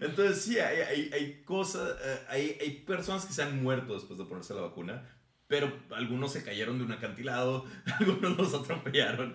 [0.00, 4.24] Entonces sí, hay, hay, cosas, eh, hay, hay personas que se han muerto después de
[4.24, 5.08] ponerse la vacuna,
[5.46, 7.64] pero algunos se cayeron de un acantilado,
[8.00, 9.34] algunos los atropellaron.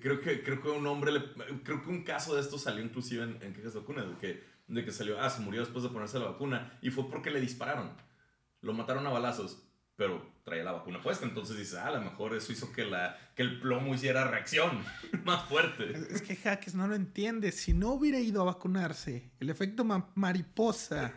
[0.00, 1.12] creo, que, creo que un hombre,
[1.64, 4.42] creo que un caso de esto salió inclusive en, en quejas de vacuna, de que,
[4.66, 7.40] de que salió, ah, se murió después de ponerse la vacuna, y fue porque le
[7.40, 7.90] dispararon.
[8.60, 9.67] Lo mataron a balazos
[9.98, 11.26] pero traía la vacuna puesta.
[11.26, 14.80] Entonces dice, ah, a lo mejor eso hizo que, la, que el plomo hiciera reacción
[15.24, 15.92] más fuerte.
[16.08, 17.50] Es que Jaques no lo entiende.
[17.50, 19.84] Si no hubiera ido a vacunarse, el efecto
[20.14, 21.12] mariposa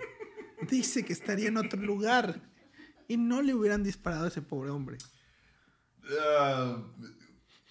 [0.68, 2.42] dice que estaría en otro lugar
[3.08, 4.98] y no le hubieran disparado a ese pobre hombre.
[6.20, 6.84] Ah,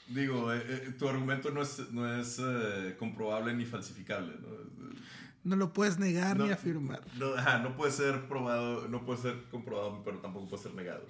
[0.06, 4.36] digo, eh, eh, tu argumento no es, no es eh, comprobable ni falsificable.
[4.40, 4.48] ¿no?
[5.42, 7.02] No lo puedes negar ni afirmar.
[7.18, 11.06] No, no puede ser probado, no puede ser comprobado, pero tampoco puede ser negado.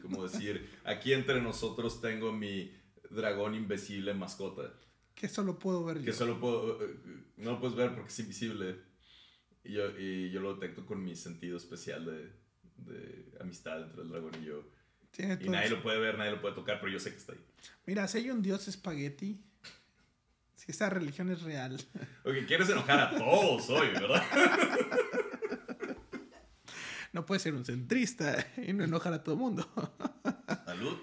[0.00, 2.72] Como decir, aquí entre nosotros tengo mi
[3.10, 4.72] dragón invisible mascota.
[5.14, 6.96] Que solo puedo ver que solo puedo, eh,
[7.36, 8.80] no lo puedes ver porque es invisible.
[9.64, 12.32] Y yo, y yo lo detecto con mi sentido especial de,
[12.78, 14.64] de amistad entre el dragón y yo.
[15.10, 15.76] Tiene Y nadie eso.
[15.76, 17.44] lo puede ver, nadie lo puede tocar, pero yo sé que está ahí.
[17.86, 19.44] Mira, si hay un dios espagueti,
[20.64, 21.76] si esa religión es real,
[22.24, 24.22] Oye, quieres enojar a todos hoy, ¿verdad?
[27.12, 29.68] no puede ser un centrista y no enojar a todo el mundo.
[30.64, 30.96] Salud.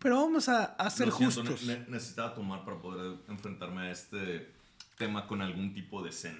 [0.00, 1.62] Pero vamos a, a ser siento, justos.
[1.66, 4.54] ne- necesitaba tomar para poder enfrentarme a este
[4.98, 6.36] tema con algún tipo de zen.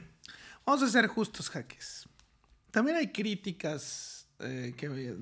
[0.64, 2.08] Vamos a ser justos, jaques.
[2.70, 5.16] También hay críticas eh, que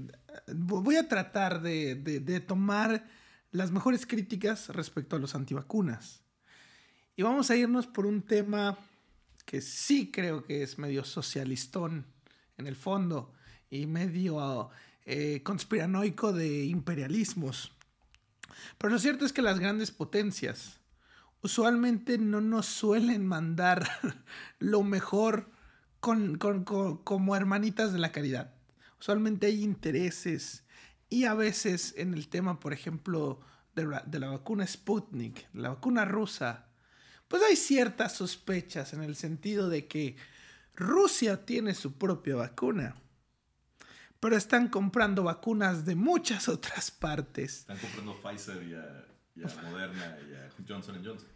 [0.49, 3.07] voy a tratar de, de- de tomar
[3.55, 6.25] las mejores críticas respecto a los antivacunas.
[7.15, 8.77] Y vamos a irnos por un tema
[9.47, 12.05] que sí creo que es medio socialistón
[12.59, 13.33] en el fondo
[13.71, 14.71] y medio
[15.05, 17.71] eh, conspiranoico de imperialismos.
[18.77, 20.81] Pero lo cierto es que las grandes potencias
[21.41, 23.89] usualmente no nos suelen mandar
[24.59, 25.49] lo mejor
[26.01, 28.53] como hermanitas de la caridad.
[28.99, 30.64] Usualmente hay intereses
[31.15, 33.41] y a veces en el tema, por ejemplo,
[33.77, 36.67] de la, de la vacuna Sputnik, la vacuna rusa,
[37.29, 40.17] pues hay ciertas sospechas en el sentido de que
[40.75, 42.97] Rusia tiene su propia vacuna,
[44.19, 49.63] pero están comprando vacunas de muchas otras partes Están comprando Pfizer y a, y a
[49.63, 51.29] Moderna y a Johnson Johnson.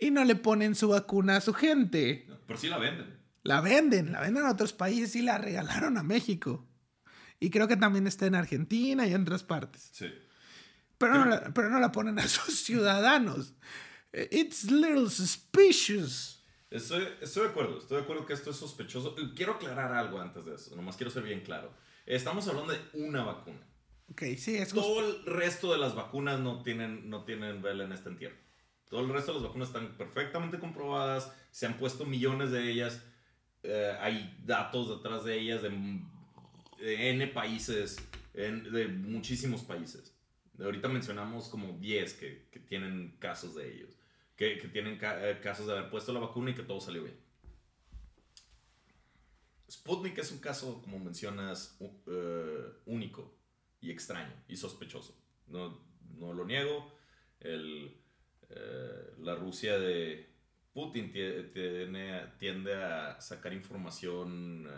[0.00, 2.24] y no le ponen su vacuna a su gente.
[2.28, 3.20] No, Pero sí la venden.
[3.44, 6.66] La venden, la venden a otros países y la regalaron a México.
[7.40, 9.88] Y creo que también está en Argentina y en otras partes.
[9.92, 10.12] Sí.
[10.98, 13.54] Pero no la, pero no la ponen a sus ciudadanos.
[14.12, 16.44] It's little suspicious.
[16.70, 19.16] Estoy, estoy de acuerdo, estoy de acuerdo que esto es sospechoso.
[19.34, 21.72] Quiero aclarar algo antes de eso, nomás quiero ser bien claro.
[22.06, 23.60] Estamos hablando de una vacuna.
[24.10, 24.86] Ok, sí, es justo.
[24.86, 28.36] Todo el resto de las vacunas no tienen, no tienen vela en este entierro.
[28.88, 33.02] Todo el resto de las vacunas están perfectamente comprobadas, se han puesto millones de ellas,
[33.62, 35.70] eh, hay datos detrás de ellas de,
[36.80, 37.96] de N países,
[38.32, 40.16] de muchísimos países.
[40.58, 43.96] Ahorita mencionamos como 10 que, tienen casos de ellos,
[44.36, 47.18] que, tienen eh, casos de haber puesto la vacuna y que todo salió bien.
[49.70, 53.38] Sputnik es un caso, como mencionas, eh, único
[53.80, 55.16] y extraño y sospechoso.
[55.46, 55.80] No,
[56.18, 56.92] no lo niego.
[57.38, 57.96] El,
[58.48, 60.28] eh, la Rusia de
[60.72, 64.68] Putin tiende a sacar información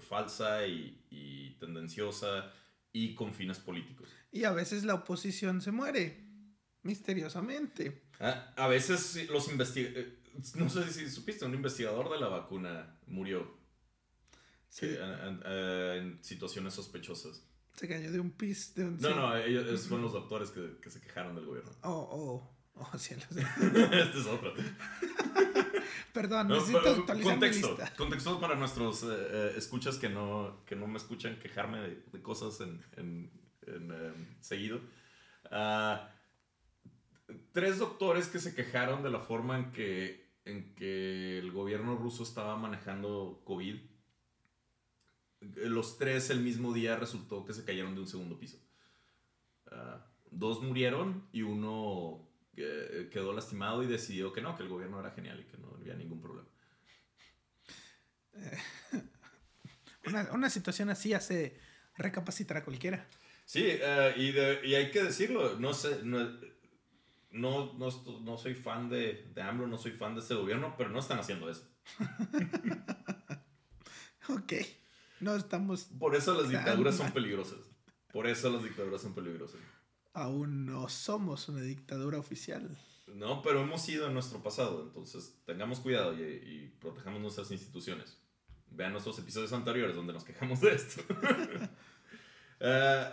[0.00, 2.52] falsa y, y tendenciosa
[2.92, 4.08] y con fines políticos.
[4.32, 6.24] Y a veces la oposición se muere.
[6.82, 8.04] Misteriosamente.
[8.20, 10.06] Ah, A veces los investigadores...
[10.54, 13.56] No sé si supiste, un investigador de la vacuna murió
[14.68, 17.42] Sí, que, ah, ah, ah, en situaciones sospechosas.
[17.74, 18.74] se cayó de un pis.
[18.74, 21.70] De un, No, no, ellos fueron los doctores que, que se quejaron del gobierno.
[21.82, 22.08] Oh,
[22.74, 23.26] oh, oh, cielos.
[23.32, 24.52] este es otro.
[26.12, 27.92] Perdón, No, necesito pero, actualizar mi contexto, lista.
[27.96, 32.22] contexto para nuestros eh, eh, escuchas que no, que no me escuchan quejarme de, de
[32.22, 33.30] cosas en, en-
[33.66, 34.80] en, eh, seguido.
[35.50, 36.10] Ah,
[37.52, 42.22] tres doctores que se quejaron de la forma en que, en que el gobierno ruso
[42.22, 43.76] estaba manejando COVID.
[45.40, 48.58] Los tres el mismo día resultó que se cayeron de un segundo piso.
[49.70, 52.25] Ah, dos murieron y uno
[52.56, 55.74] eh, quedó lastimado y decidió que no, que el gobierno era genial y que no
[55.74, 56.48] había ningún problema.
[60.06, 61.58] Una, una situación así hace
[61.96, 63.08] recapacitar a cualquiera.
[63.44, 66.30] Sí, eh, y, de- y hay que decirlo, no sé, no,
[67.30, 70.90] no, no, no soy fan de, de AMLO, no soy fan de este gobierno, pero
[70.90, 71.68] no están haciendo eso.
[74.28, 74.54] Ok.
[75.20, 75.84] No estamos.
[76.00, 77.58] Por eso las dictaduras son peligrosas.
[78.12, 79.60] Por eso las dictaduras son peligrosas.
[80.16, 82.74] Aún no somos una dictadura oficial.
[83.06, 88.18] No, pero hemos sido en nuestro pasado, entonces tengamos cuidado y, y protejamos nuestras instituciones.
[88.70, 91.02] Vean nuestros episodios anteriores donde nos quejamos de esto.
[92.58, 93.10] Eh,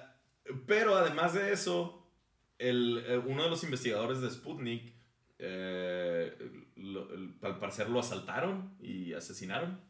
[0.65, 2.07] pero además de eso,
[2.57, 4.93] el, eh, uno de los investigadores de Sputnik,
[5.39, 6.33] eh,
[6.77, 9.81] lo- el- al parecer lo asaltaron y asesinaron.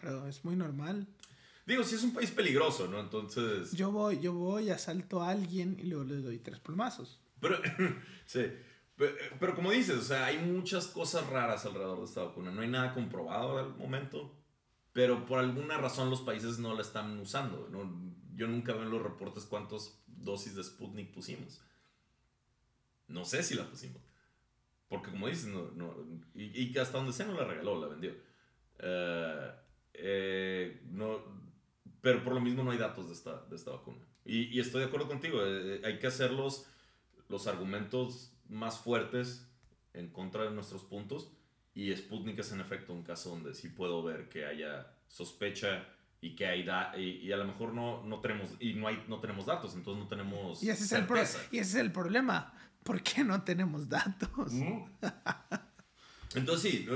[0.00, 1.08] Claro, es muy normal.
[1.66, 2.98] Digo, sí es un país peligroso, ¿no?
[3.00, 3.72] Entonces...
[3.72, 7.20] Yo voy, yo voy, asalto a alguien y luego le doy tres plomazos.
[7.40, 7.56] Pero,
[8.26, 8.46] sí.
[8.96, 12.50] Pe- Pero, como dices, o sea, hay muchas cosas raras alrededor de esta vacuna.
[12.50, 14.34] No hay nada comprobado al momento,
[14.92, 17.68] pero por alguna razón los países no la están usando.
[17.70, 18.12] ¿no?
[18.34, 21.60] Yo nunca veo en los reportes cuántas dosis de Sputnik pusimos.
[23.08, 24.02] No sé si la pusimos.
[24.88, 25.94] Porque como dices, no, no,
[26.34, 28.12] y, y que hasta donde sea no la regaló, la vendió.
[28.78, 29.52] Eh,
[29.94, 31.41] eh, no,
[32.02, 34.04] pero por lo mismo no hay datos de esta, de esta vacuna.
[34.26, 36.66] Y, y estoy de acuerdo contigo, eh, hay que hacer los,
[37.28, 39.48] los argumentos más fuertes
[39.94, 41.30] en contra de nuestros puntos
[41.74, 45.86] Y Sputnik es en efecto un caso donde sí puedo ver que haya sospecha
[46.20, 49.02] y que hay da y, y, a lo mejor no, no tenemos y no hay
[49.08, 51.04] no tenemos datos entonces no tenemos y ese es el
[51.50, 54.52] y ese es el problema ¿por qué no tenemos datos?
[56.36, 56.88] entonces sí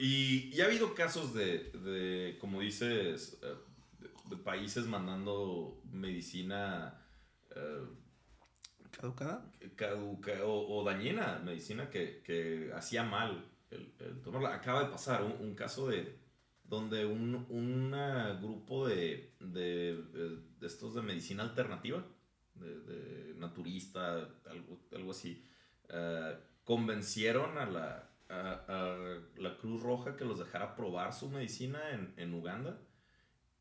[0.00, 3.54] y, y, ha habido casos de, de como dices eh,
[4.44, 7.00] países mandando medicina
[7.50, 7.86] uh,
[8.90, 14.90] caducada caduca, o, o, dañina medicina que, que hacía mal el, el tomarla acaba de
[14.90, 16.18] pasar un, un caso de
[16.64, 17.90] donde un un
[18.40, 20.02] grupo de, de,
[20.58, 22.02] de, estos de medicina alternativa,
[22.54, 25.44] de, de naturista, algo, algo así,
[25.90, 28.96] uh, convencieron a la, a, a
[29.36, 32.80] la, Cruz Roja que los dejara probar su medicina en, en Uganda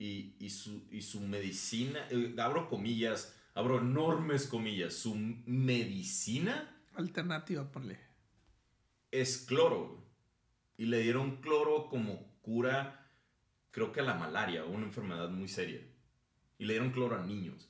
[0.02, 7.72] y, y, su, y su medicina, eh, abro comillas, abro enormes comillas, su medicina alternativa,
[7.72, 8.00] ponle.
[9.12, 10.04] Es cloro.
[10.76, 12.98] Y le dieron cloro como cura
[13.70, 15.82] creo que a la malaria, una enfermedad muy seria.
[16.58, 17.70] Y le dieron cloro a niños.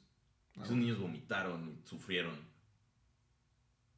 [0.56, 0.62] Ah.
[0.64, 2.36] Esos niños vomitaron, sufrieron.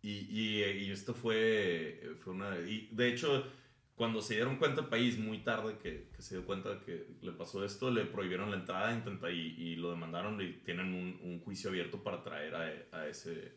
[0.01, 2.57] Y, y, y, esto fue, fue una...
[2.59, 3.45] Y de hecho,
[3.95, 7.31] cuando se dieron cuenta el país, muy tarde que, que se dio cuenta que le
[7.31, 11.39] pasó esto, le prohibieron la entrada intenta, y, y lo demandaron y tienen un, un
[11.41, 13.55] juicio abierto para traer a, a ese,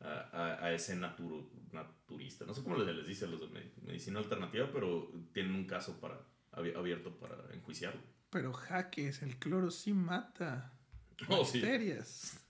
[0.00, 2.46] a, a, ese naturo, naturista.
[2.46, 6.18] No sé cómo les, dice a los de medicina alternativa, pero tienen un caso para,
[6.52, 8.00] abierto para enjuiciarlo.
[8.30, 10.72] Pero jaques, el cloro sí mata
[11.28, 12.42] oh, bacterias.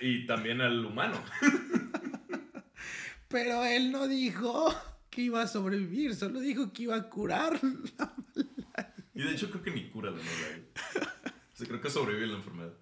[0.00, 1.22] Y también al humano.
[3.28, 4.72] Pero él no dijo
[5.16, 8.94] que iba a sobrevivir, solo dijo que iba a curar la malaria.
[9.14, 10.62] Y de hecho creo que ni cura la malaria.
[11.54, 12.74] O sea, creo que sobrevive la enfermedad.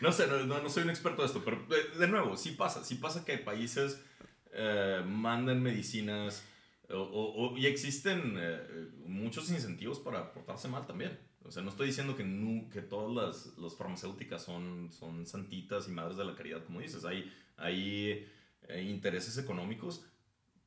[0.00, 1.64] No sé, no, no, soy un experto de esto, pero
[1.96, 2.82] de, nuevo, sí pasa.
[2.82, 4.02] Sí pasa que países
[4.52, 6.42] eh, mandan medicinas
[6.90, 11.16] o, y existen eh, muchos incentivos para portarse mal también.
[11.44, 15.86] O sea, no estoy diciendo que, no, que todas las, las, farmacéuticas son, son santitas
[15.86, 17.04] y madres de la caridad, como dices.
[17.04, 18.28] Hay, hay
[18.66, 20.04] eh, intereses económicos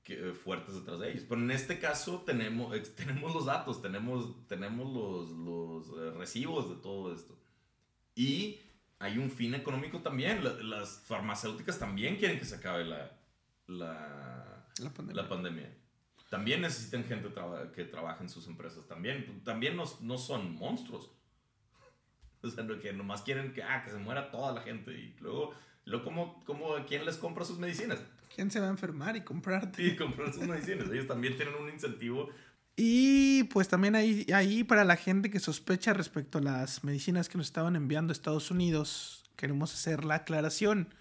[0.07, 1.25] que, fuertes detrás de ellos.
[1.27, 6.75] Pero en este caso tenemos, tenemos los datos, tenemos, tenemos los, los eh, recibos de
[6.77, 7.37] todo esto.
[8.15, 8.61] Y
[8.99, 10.41] hay un fin económico también.
[10.69, 13.11] las farmacéuticas también quieren que se acabe la,
[13.67, 15.21] la, la pandemia.
[15.21, 15.77] La pandemia
[16.29, 17.29] también necesitan gente
[17.73, 18.85] que trabaje en sus empresas.
[18.87, 21.11] También, también no, no son monstruos.
[22.43, 24.91] O sea, que nomás quieren que, ah, que se muera toda la gente.
[24.91, 25.53] Y luego,
[25.85, 27.99] luego ¿cómo, cómo, ¿quién les compra sus medicinas?
[28.33, 29.83] ¿Quién se va a enfermar y comprarte?
[29.83, 30.89] Y comprar sus medicinas.
[30.89, 32.29] Ellos también tienen un incentivo.
[32.75, 37.37] Y pues también ahí, ahí para la gente que sospecha respecto a las medicinas que
[37.37, 40.93] nos estaban enviando a Estados Unidos, queremos hacer la aclaración.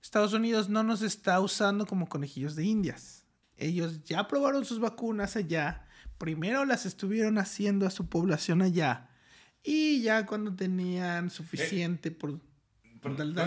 [0.00, 3.18] Estados Unidos no nos está usando como conejillos de indias
[3.58, 5.84] ellos ya probaron sus vacunas allá.
[6.16, 9.10] Primero las estuvieron haciendo a su población allá.
[9.62, 12.40] Y ya cuando tenían suficiente por...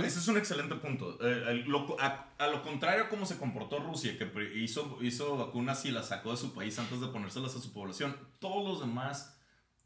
[0.03, 1.17] ese es un excelente punto.
[1.21, 1.65] Eh,
[1.99, 6.31] a, lo contrario a cómo se comportó Rusia, que hizo, hizo vacunas y las sacó
[6.31, 9.37] de su país antes de ponérselas a su población, todos los demás,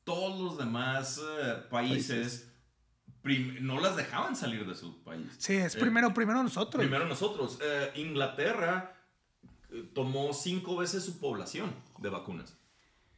[0.04, 2.51] todos los demás eh, países,
[3.62, 5.25] no las dejaban salir de su país.
[5.38, 6.80] Sí, es primero, eh, primero nosotros.
[6.80, 7.60] Primero nosotros.
[7.95, 8.95] Inglaterra
[9.93, 12.58] tomó cinco veces su población de vacunas.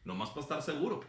[0.06, 1.02] Nomás para estar seguro.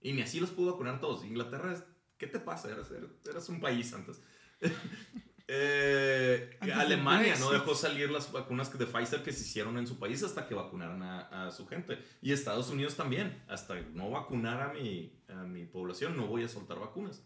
[0.00, 1.24] Y ni así los pudo vacunar todos.
[1.24, 1.82] Inglaterra,
[2.18, 2.68] ¿qué te pasa?
[2.70, 4.20] Eras, un país antes.
[5.46, 10.22] Eh, Alemania no dejó salir las vacunas de Pfizer que se hicieron en su país
[10.22, 11.98] hasta que vacunaran a, su gente.
[12.22, 13.42] Y Estados Unidos también.
[13.46, 17.22] Hasta no vacunar a mi, a mi población, no voy a soltar vacunas.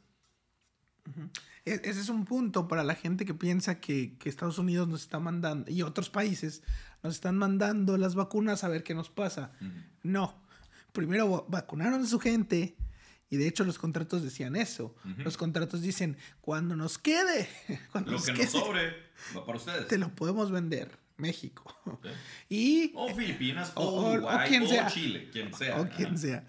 [1.65, 5.03] E, ese es un punto para la gente que piensa que, que Estados Unidos nos
[5.03, 6.63] está mandando y otros países
[7.03, 9.53] nos están mandando las vacunas a ver qué nos pasa.
[10.03, 10.43] No,
[10.93, 12.77] primero vacunaron a su gente
[13.31, 14.95] y de hecho los contratos decían eso.
[15.19, 17.49] Los contratos dicen, cuando nos quede,
[17.93, 18.93] cuando lo que nos sobre,
[19.37, 19.89] va para ustedes.
[19.89, 20.99] Te lo podemos vender.
[21.19, 21.75] México.
[22.49, 25.81] Y, o Filipinas, o, Uruguay, o, Chile, quien sea.
[25.81, 26.47] O quien sea.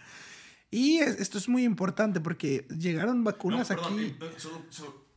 [0.71, 4.15] Y esto es muy importante porque llegaron vacunas aquí.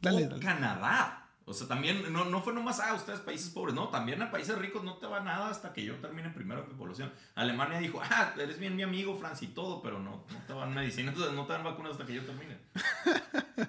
[0.01, 0.41] dale, dale.
[0.41, 1.22] Canadá.
[1.45, 4.57] O sea, también no, no fue nomás, ah, ustedes países pobres, no, también a países
[4.57, 7.13] ricos no te va nada hasta que yo termine primero mi población.
[7.35, 10.73] Alemania dijo, ah, eres bien mi amigo, Francia y todo, pero no, no te van
[10.73, 12.59] medicina, entonces no te dan vacunas hasta que yo termine.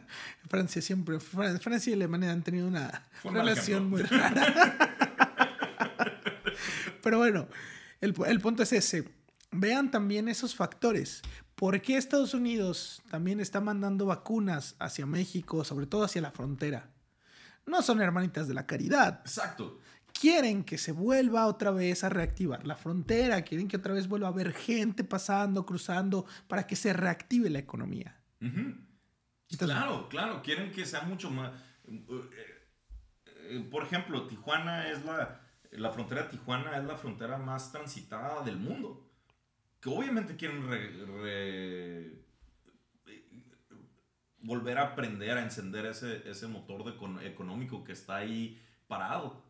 [0.49, 4.77] Francia siempre, Francia y Alemania han tenido una relación muy rara.
[7.01, 7.47] pero bueno,
[8.01, 9.09] el, el punto es ese.
[9.51, 11.23] Vean también esos factores.
[11.55, 16.92] ¿Por qué Estados Unidos también está mandando vacunas hacia México, sobre todo hacia la frontera?
[17.65, 19.21] No son hermanitas de la caridad.
[19.21, 19.79] Exacto.
[20.11, 24.27] quieren que se vuelva otra vez a reactivar la frontera, quieren que otra vez vuelva
[24.27, 28.19] a haber gente pasando, cruzando, para que se reactive la economía.
[29.57, 31.51] claro, claro, quieren que sea mucho más...
[31.87, 35.39] Eh, por ejemplo, Tijuana es la...
[35.71, 39.09] La frontera de Tijuana es la frontera más transitada del mundo.
[39.79, 40.61] Que obviamente quieren
[44.43, 46.91] volver a aprender a encender ese, ese motor de,
[47.27, 49.41] económico que está ahí parado.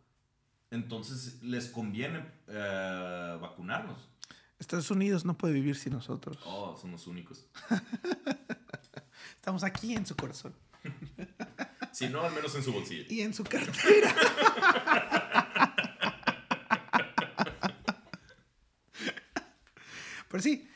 [0.71, 4.09] Entonces les conviene eh, vacunarnos.
[4.57, 6.39] Estados Unidos no puede vivir sin nosotros.
[6.45, 7.47] Oh, somos únicos.
[9.35, 10.55] Estamos aquí en su corazón.
[11.91, 13.03] si no, al menos en su bolsillo.
[13.09, 14.15] Y en su cartera.
[20.29, 20.67] Pero sí,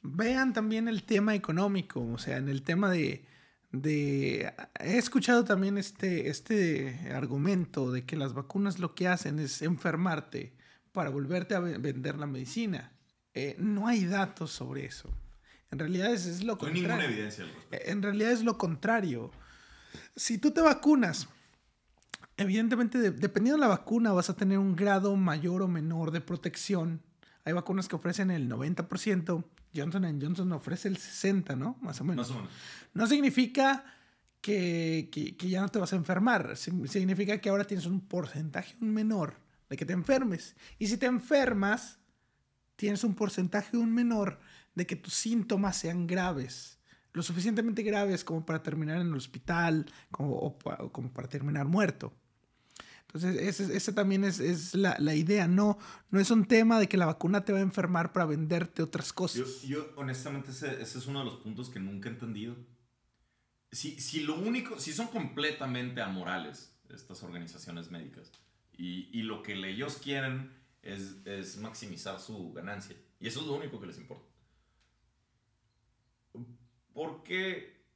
[0.00, 3.26] vean también el tema económico, o sea, en el tema de,
[3.72, 4.52] de...
[4.78, 10.52] He escuchado también este, este argumento de que las vacunas lo que hacen es enfermarte
[10.92, 12.92] para volverte a vender la medicina.
[13.34, 15.10] Eh, no hay datos sobre eso.
[15.70, 16.88] En realidad es, lo contrario.
[16.88, 19.30] No hay ninguna evidencia eh, En realidad es lo contrario.
[20.14, 21.28] Si tú te vacunas,
[22.36, 27.00] evidentemente dependiendo de la vacuna vas a tener un grado mayor o menor de protección.
[27.44, 31.76] Hay vacunas que ofrecen el 90%, Johnson Johnson ofrece el 60, ¿no?
[31.80, 32.32] Más o menos.
[32.94, 33.84] No significa
[34.40, 36.56] que, que, ya no te vas a enfermar.
[36.56, 39.36] Significa que ahora tienes un porcentaje menor
[39.68, 40.56] de que te enfermes.
[40.78, 41.98] Y si te enfermas,
[42.76, 44.38] tienes un porcentaje un menor
[44.74, 46.78] de que tus síntomas sean graves.
[47.12, 52.12] Lo suficientemente graves como para terminar en el hospital como, o, como para terminar muerto.
[53.14, 55.46] Entonces, esa también es, la, idea.
[55.46, 55.78] No,
[56.10, 59.12] no es un tema de que la vacuna te va a enfermar para venderte otras
[59.12, 59.62] cosas.
[59.62, 62.56] Yo, honestamente, ese, es uno de los puntos que nunca he entendido.
[63.70, 68.30] Si, si lo único, si son completamente amorales estas organizaciones médicas
[68.76, 70.52] y, y lo que ellos quieren
[70.82, 74.26] es, es maximizar su ganancia y eso es lo único que les importa.
[76.92, 77.86] Porque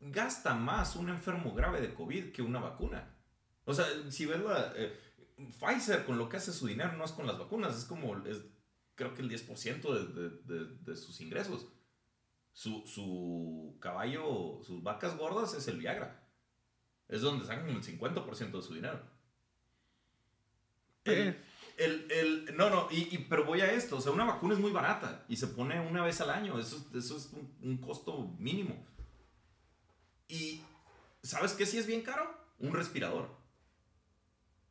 [0.00, 3.15] gasta más un enfermo grave de COVID que una vacuna.
[3.66, 4.72] O sea, si ves la...
[4.76, 5.00] Eh,
[5.36, 8.40] Pfizer con lo que hace su dinero no es con las vacunas, es como, es,
[8.94, 11.66] creo que el 10% de, de, de, sus ingresos.
[12.54, 16.26] Su, su, caballo, sus vacas gordas es el Viagra.
[17.06, 18.98] Es donde sacan el 50% de su dinero.
[21.04, 21.36] El,
[21.76, 23.98] el, el, no, no, y, pero voy a esto.
[23.98, 26.58] O sea, una vacuna es muy barata y se pone una vez al año.
[26.58, 28.74] Eso, eso es un, un costo mínimo.
[30.28, 30.62] Y,
[31.22, 32.34] ¿sabes qué sí es bien caro?
[32.58, 33.35] Un respirador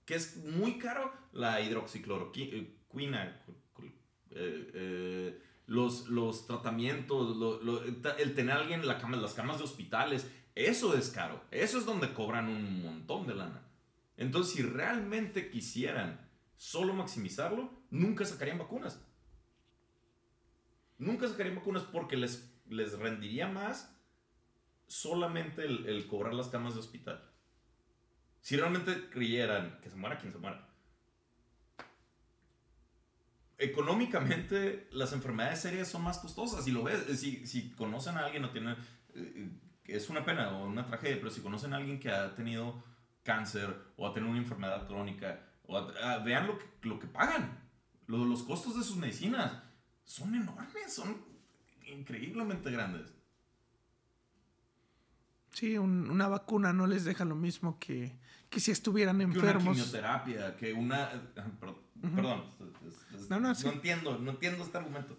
[0.05, 3.41] que es muy caro, la hidroxicloroquina,
[4.31, 7.35] eh, eh, los, los tratamientos,
[8.19, 8.87] el tener a alguien en
[9.21, 11.43] las camas de hospitales, eso es caro.
[11.51, 13.63] Eso es donde cobran un montón de lana.
[14.15, 19.03] Entonces, si realmente quisieran solo maximizarlo, nunca sacarían vacunas.
[20.97, 23.93] Nunca sacarían vacunas porque les, les rendiría más
[24.87, 27.34] solamente el cobrar las camas de hospital.
[28.45, 30.69] Si realmente creyeran que se muera quien se muera.
[33.57, 36.67] Económicamente, las enfermedades serias son más costosas.
[36.67, 38.75] Y lo ves, si, si conocen a alguien o tienen.
[39.15, 39.49] Eh,
[39.85, 42.83] es una pena o una tragedia, pero si conocen a alguien que ha tenido
[43.23, 45.43] cáncer o ha tenido una enfermedad crónica,
[46.03, 47.67] ah, vean lo que, lo que pagan.
[48.05, 49.53] Los, los costos de sus medicinas
[50.03, 51.17] son enormes, son
[51.87, 53.11] increíblemente grandes.
[55.55, 59.63] Sí, una vacuna no les deja lo mismo que, que si estuvieran enfermos.
[59.63, 61.09] Que una quimioterapia, que una...
[62.01, 62.43] Perdón,
[63.29, 65.17] no, no, entiendo, no entiendo este argumento.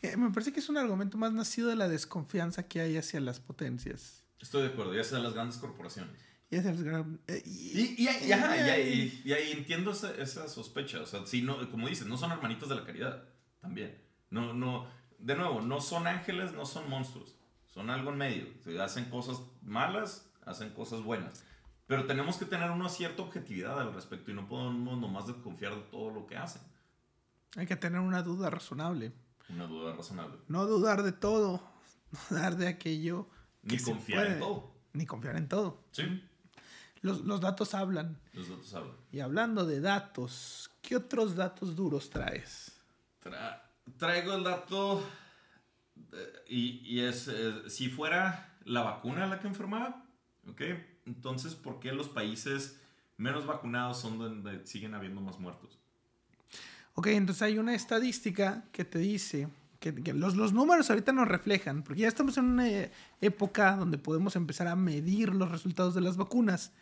[0.00, 3.20] Eh, me parece que es un argumento más nacido de la desconfianza que hay hacia
[3.20, 4.24] las potencias.
[4.40, 6.18] Estoy de acuerdo, y hacia las grandes corporaciones.
[6.48, 7.20] Y hacia las grandes...
[7.26, 11.02] Eh, y, y, ahí entiendo esa, esa, sospecha.
[11.02, 13.28] O sea, si no, como dices, no son hermanitos de la caridad.
[13.60, 13.94] También.
[14.30, 14.88] No, no,
[15.18, 17.37] de nuevo, no son ángeles, no son monstruos.
[17.78, 18.82] Son algo en medio.
[18.82, 21.44] Hacen cosas malas, hacen cosas buenas.
[21.86, 25.82] Pero tenemos que tener una cierta objetividad al respecto y no podemos nomás desconfiar de
[25.82, 26.60] todo lo que hacen.
[27.54, 29.12] Hay que tener una duda razonable.
[29.48, 30.38] Una duda razonable.
[30.48, 31.62] No dudar de todo,
[32.10, 33.28] no dudar de aquello.
[33.62, 34.74] Ni confiar en todo.
[34.94, 35.84] Ni confiar en todo.
[35.92, 36.28] Sí.
[37.02, 38.18] Los, los, datos hablan.
[38.32, 38.96] Los datos hablan.
[39.12, 42.72] Y hablando de datos, ¿qué otros datos duros traes?
[43.98, 45.00] traigo el dato
[46.48, 47.30] y, y es,
[47.68, 50.04] si fuera la vacuna la que enfermaba,
[50.48, 50.62] ¿ok?
[51.06, 52.78] Entonces, ¿por qué los países
[53.16, 55.78] menos vacunados son donde siguen habiendo más muertos?
[56.94, 59.48] Ok, entonces hay una estadística que te dice
[59.80, 62.66] que, los, los, números ahorita nos reflejan, porque ya estamos en una
[63.20, 66.72] época donde podemos empezar a medir los resultados de las vacunas.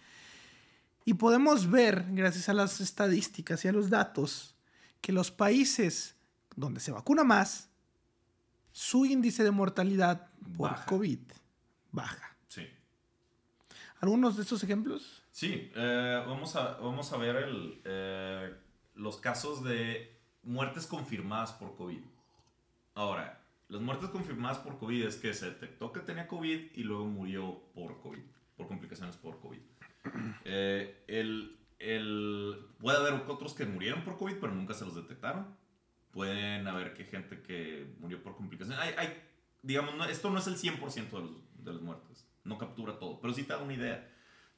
[1.04, 4.54] Y podemos ver, gracias a las estadísticas y a los datos,
[5.00, 6.16] que los países
[6.56, 7.68] donde se vacuna más,
[8.78, 10.84] su índice de mortalidad por Baja.
[10.84, 11.18] COVID
[11.92, 12.36] baja.
[12.46, 12.68] Sí.
[14.00, 15.22] ¿Algunos de estos ejemplos?
[15.30, 18.54] Sí, eh, vamos, a, vamos a ver el, eh,
[18.94, 22.02] los casos de muertes confirmadas por COVID.
[22.94, 27.06] Ahora, las muertes confirmadas por COVID es que se detectó que tenía COVID y luego
[27.06, 28.20] murió por COVID,
[28.58, 29.60] por complicaciones por COVID.
[30.44, 35.46] Eh, el, el- puede haber otros que murieron por COVID, pero nunca se los detectaron.
[36.16, 38.80] Pueden haber que gente que murió por complicaciones.
[38.82, 39.22] Hay, hay,
[39.60, 42.26] digamos, no- esto no es el 100% de, los, de las muertes.
[42.42, 44.10] No captura todo, pero sí te da una idea.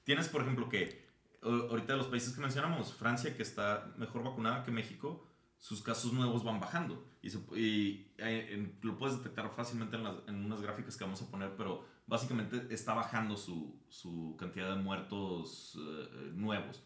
[0.05, 1.09] Tienes, por ejemplo, que
[1.43, 5.27] ahorita de los países que mencionamos, Francia, que está mejor vacunada que México,
[5.59, 7.05] sus casos nuevos van bajando.
[7.23, 11.21] Y, se- y, eh, lo puedes detectar fácilmente en, las- en unas gráficas que vamos
[11.23, 15.81] a poner, pero básicamente está bajando su, su cantidad de muertos eh,
[16.13, 16.85] eh, nuevos.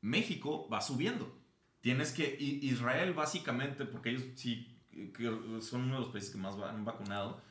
[0.00, 1.40] México va subiendo.
[1.82, 4.68] Tienes que, Israel básicamente, porque ellos sí
[5.60, 7.42] son uno de los países que más han vacunado,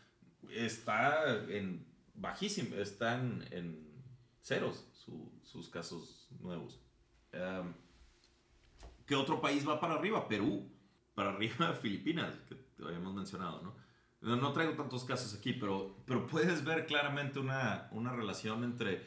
[0.49, 3.87] está en bajísimo, está en,
[4.41, 6.79] ceros su- sus casos nuevos.
[7.31, 7.73] Em,
[9.05, 10.27] ¿Qué otro país va para arriba?
[10.27, 10.67] Perú.
[11.13, 12.55] Para arriba Filipinas, que
[12.85, 13.75] habíamos mencionado, ¿no?
[14.21, 19.05] No, no traigo tantos casos aquí, pero, pero puedes ver claramente una, una relación entre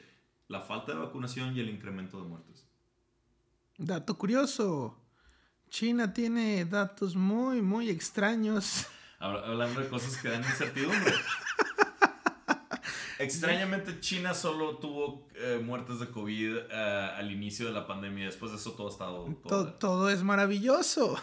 [0.49, 2.69] la falta de vacunación y el incremento de muertes.
[3.79, 5.01] Dato curioso.
[5.75, 8.87] China tiene datos muy, muy extraños.
[9.19, 11.13] Habla- Hablando de cosas que dan incertidumbre.
[13.19, 18.27] Extrañamente, China solo tuvo eh, muertes de COVID eh, al inicio de la pandemia.
[18.27, 19.25] Después de eso, todo ha estado.
[19.43, 21.19] todo- To- todo es maravilloso.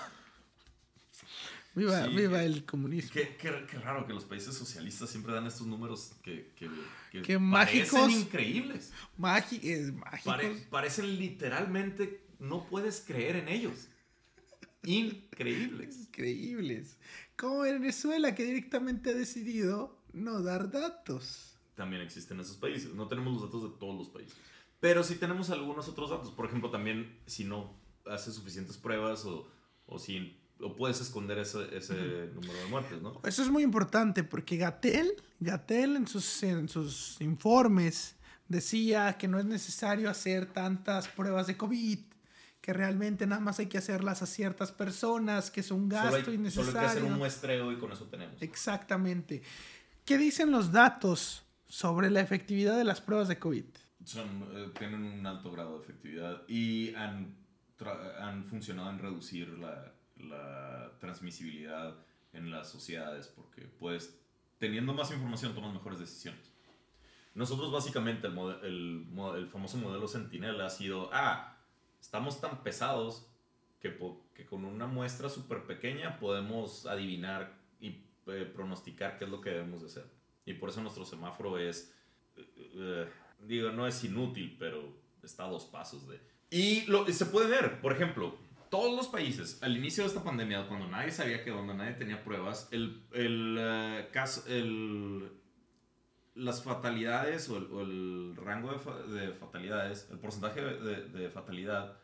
[1.74, 2.10] Viva, Sí.
[2.14, 3.12] viva el comunismo.
[3.14, 6.70] Qué, qué- qué raro que los países socialistas siempre dan estos números que, que,
[7.10, 8.12] que Qué parecen mágicos.
[8.12, 8.92] increíbles.
[9.18, 10.24] Mágicos.
[10.26, 13.88] Pare- parecen literalmente, no puedes creer en ellos.
[14.84, 15.98] Increíbles.
[15.98, 16.98] Increíbles.
[17.36, 21.56] Como Venezuela, que directamente ha decidido no dar datos.
[21.76, 22.94] También existen esos países.
[22.94, 24.36] No tenemos los datos de todos los países.
[24.80, 26.32] Pero sí tenemos algunos otros datos.
[26.32, 27.74] Por ejemplo, también si no
[28.06, 29.48] haces suficientes pruebas o,
[29.86, 33.20] o si o puedes esconder ese, ese número de muertes, ¿no?
[33.24, 38.16] Eso es muy importante porque Gatel, Gatel en sus, en sus informes
[38.48, 42.00] decía que no es necesario hacer tantas pruebas de COVID,
[42.62, 46.16] que realmente nada más hay que hacerlas a ciertas personas, que es un Solo gasto
[46.18, 46.80] hay, solo innecesario.
[46.80, 48.40] hay que hacer un muestreo y con eso tenemos.
[48.42, 49.42] Exactamente.
[50.06, 53.66] ¿Qué dicen los datos sobre la efectividad de las pruebas de COVID?
[54.04, 57.36] Son, eh, tienen un alto grado de efectividad y han,
[58.20, 61.96] han funcionado en reducir la, la transmisibilidad
[62.34, 64.16] en las sociedades porque pues
[64.58, 66.42] teniendo más información tomas mejores decisiones.
[67.34, 69.08] Nosotros básicamente el, mode- el,
[69.38, 71.58] el famoso modelo Sentinel ha sido, ah,
[72.02, 73.28] estamos tan pesados
[73.80, 73.98] que,
[74.34, 79.52] que con una muestra súper pequeña podemos adivinar y eh, pronosticar qué es lo que
[79.52, 80.06] debemos de hacer.
[80.46, 81.94] Y por eso nuestro semáforo es,
[82.36, 83.10] eh, eh,
[83.42, 84.94] digo, no es inútil, pero
[85.24, 86.20] está a dos pasos de...
[86.50, 88.38] Y lo, se puede ver, por ejemplo,
[88.70, 92.24] todos los países, al inicio de esta pandemia, cuando nadie sabía que cuando nadie tenía
[92.24, 95.30] pruebas, el, el, eh, caso, el,
[96.36, 101.98] las fatalidades o el, o el rango de, fa- de fatalidades, el porcentaje de, fatalidad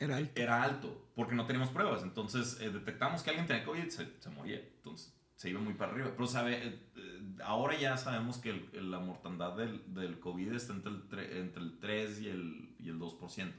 [0.00, 0.32] Era alto.
[0.40, 2.02] era alto porque no teníamos pruebas.
[2.02, 4.58] Entonces eh, detectamos que alguien tenía COVID, se, se moría.
[4.58, 6.10] Entonces se iba muy para arriba.
[6.12, 10.72] Pero sabe, eh, eh, ahora ya sabemos que el- la mortandad del, del COVID está
[10.72, 13.52] entre el, tre- entre el 3 y el, y el 2%.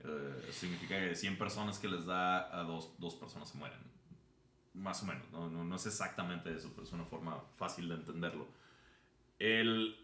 [0.00, 3.78] Eh, significa que de 100 personas que les da a dos, dos personas se mueren.
[4.74, 5.30] Más o menos.
[5.32, 8.46] No, no, no es exactamente eso, pero es una forma fácil de entenderlo.
[9.38, 9.96] El,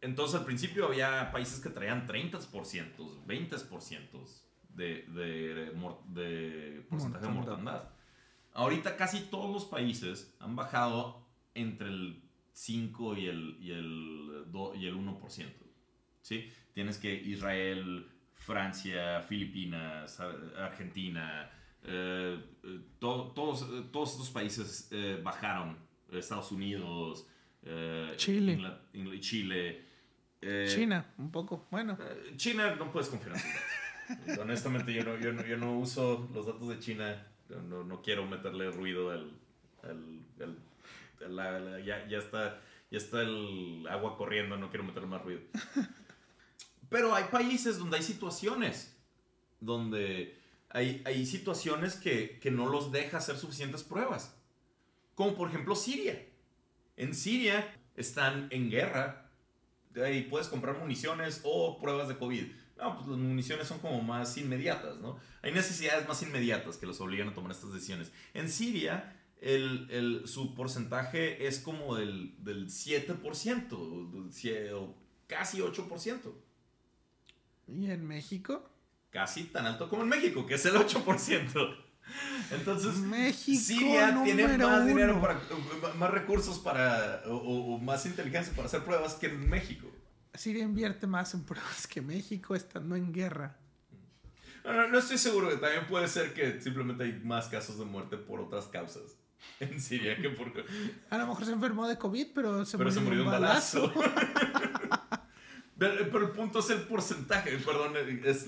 [0.00, 4.42] entonces al principio había países que traían 30%, 20%
[4.74, 5.72] de, de, de,
[6.08, 7.88] de porcentaje de Mortandad.
[8.52, 11.24] Ahorita casi todos los países han bajado
[11.54, 12.22] entre el
[12.52, 15.46] 5 y el, y el, do- y el 1%.
[16.20, 16.52] ¿sí?
[16.74, 21.50] Tienes que Israel, Francia, Filipinas, Argentina,
[21.84, 25.76] eh, eh, to- todos, eh, todos estos países eh, bajaron.
[26.10, 27.28] Estados Unidos,
[27.64, 28.54] eh, Chile.
[28.94, 29.84] Ingl- Chile.
[30.42, 31.66] eh, China, un poco.
[31.70, 34.40] Bueno, eh, China no puedes confiar en.
[34.40, 37.26] Honestamente, yo no, yo, no, yo no uso los datos de China.
[37.68, 39.32] No, quiero meterle ruido al.
[39.82, 40.58] al- al-
[41.24, 45.22] a la- la- ya, ya, está, ya está el agua corriendo, no quiero meterle más
[45.22, 45.40] ruido.
[46.88, 48.96] Pero hay países donde hay situaciones.
[49.60, 50.38] Donde
[50.70, 54.34] hay, hay situaciones que, que no los deja hacer suficientes pruebas.
[55.14, 56.24] Como por ejemplo Siria.
[57.00, 59.30] En Siria están en guerra
[59.94, 62.44] y puedes comprar municiones o pruebas de COVID.
[62.76, 65.18] no, pues las municiones son como más inmediatas, ¿no?
[65.40, 68.12] Hay necesidades más inmediatas que los obligan a tomar estas decisiones.
[68.34, 73.72] En Siria, el, el, su porcentaje es como del, del 7%,
[74.74, 74.94] o
[75.26, 76.34] casi 8%.
[77.68, 78.68] ¿Y en México?
[79.08, 81.89] Casi tan alto como en México, que es el 8%.
[82.50, 85.40] Entonces, México, Siria tiene más dinero para,
[85.98, 89.88] más recursos para, o, más inteligencia para hacer pruebas que en México.
[90.34, 93.56] Siria invierte más en pruebas que México estando en guerra.
[94.64, 95.48] No, no, estoy seguro.
[95.58, 99.16] También puede ser que simplemente hay más casos de muerte por otras causas
[99.58, 100.52] en Siria que por...
[101.10, 103.92] A lo mejor se enfermó de COVID, pero se murió, de un balazo.
[105.80, 107.56] pero, el punto es el porcentaje.
[107.64, 108.46] Perdón, es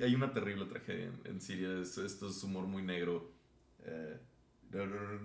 [0.00, 1.80] hay, una terrible tragedia en, Siria.
[1.82, 3.32] esto es humor muy negro.
[3.80, 4.16] Eh,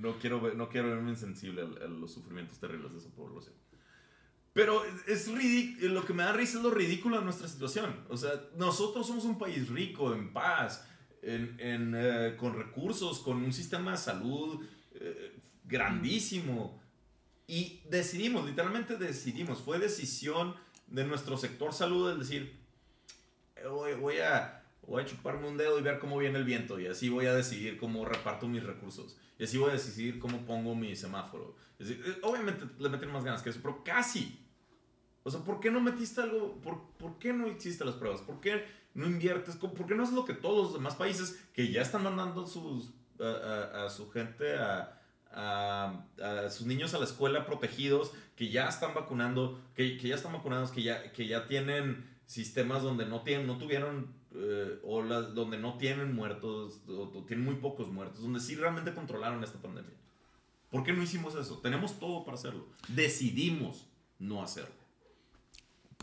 [0.01, 3.53] no, quiero, no quiero verme insensible a, a los sufrimientos terribles de esa población.
[4.53, 8.03] Pero es ridículo, lo que me da risa es lo ridículo de nuestra situación.
[8.09, 10.87] O sea, nosotros somos un país rico, en paz,
[11.21, 16.81] en, en, eh, con recursos, con un sistema de salud eh, grandísimo.
[17.45, 20.55] Y decidimos, literalmente decidimos, fue decisión
[20.93, 22.55] de nuestro sector salud el decir,
[23.55, 26.85] eh, voy, a, voy a chuparme un dedo y ver cómo viene el viento y
[26.87, 30.75] así voy a decidir cómo reparto mis recursos y así voy a decidir cómo pongo
[30.75, 31.55] mi semáforo.
[32.21, 34.39] obviamente le meten más ganas que eso, pero casi,
[35.23, 36.61] o sea, ¿por qué no metiste algo?
[36.61, 38.21] ¿Por, ¿por qué no hiciste las pruebas?
[38.21, 38.63] ¿Por qué
[38.93, 39.55] no inviertes?
[39.55, 42.91] ¿Por qué no es lo que todos los demás países que ya están mandando sus,
[43.19, 44.99] a, su gente, a,
[45.33, 50.33] a, sus niños a la escuela protegidos, que ya están vacunando, que, que, ya están
[50.33, 55.57] vacunados, que ya, que ya tienen sistemas donde no, tienen, no tuvieron eh, olas, donde
[55.57, 59.93] no tienen muertos, o, o tienen muy pocos muertos, donde sí realmente controlaron esta pandemia?
[60.71, 61.59] ¿Por qué no hicimos eso?
[61.59, 62.67] Tenemos todo para hacerlo.
[62.87, 63.85] Decidimos
[64.17, 64.83] no hacerlo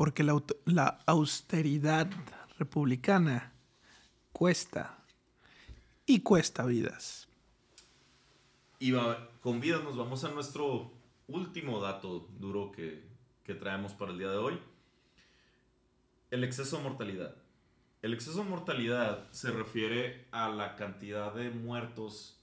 [0.00, 2.10] porque la, austeridad
[2.58, 3.52] republicana
[4.32, 5.04] cuesta
[6.06, 7.28] y cuesta vidas.
[8.78, 8.94] Y
[9.42, 10.90] con vidas nos vamos a nuestro
[11.32, 13.08] último dato duro que,
[13.58, 14.60] traemos para el día de hoy.
[16.30, 17.34] El exceso de mortalidad.
[18.00, 22.40] El exceso de mortalidad se refiere a la cantidad de muertos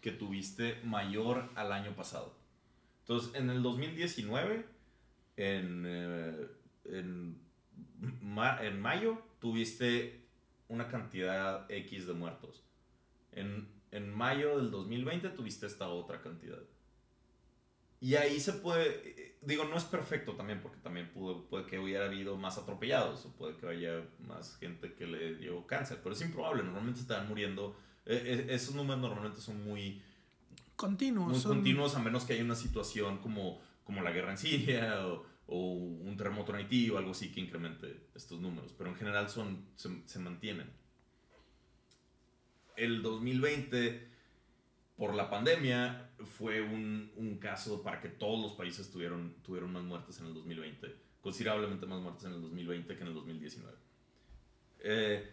[0.00, 2.36] que tuviste mayor al año pasado.
[3.00, 4.64] Entonces, en el 2019,
[5.36, 6.46] en eh,
[6.84, 7.40] en,
[8.00, 10.24] en mayo tuviste
[10.68, 12.62] una cantidad X de muertos.
[13.32, 16.62] En, en mayo del 2020 tuviste esta otra cantidad.
[18.04, 22.04] Y ahí se puede, digo, no es perfecto también, porque también puede, puede, que hubiera
[22.04, 26.20] habido más atropellados, o puede que haya más gente que le dio cáncer, pero es
[26.20, 27.74] improbable, normalmente están muriendo,
[28.04, 30.02] eh, eh, esos números normalmente son muy
[30.76, 31.32] continuos.
[31.32, 35.24] Muy continuos, a menos que haya una situación como, como la guerra en Siria o,
[35.46, 39.30] o un terremoto en Haití o algo así que incremente estos números, pero en general
[39.30, 40.70] son, se, mantienen.
[42.76, 44.08] El 2020,
[44.96, 49.82] por la pandemia, fue un, un, caso para que todos los países tuvieron, tuvieron más
[49.82, 53.76] muertes en el 2020, considerablemente más muertes en el 2020 que en el 2019.
[54.80, 55.30] Eh,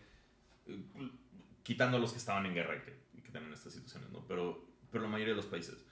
[1.63, 4.25] quitando a los que estaban en guerra y que, que tienen estas situaciones, ¿no?
[4.27, 5.85] Pero, pero la mayoría de los países.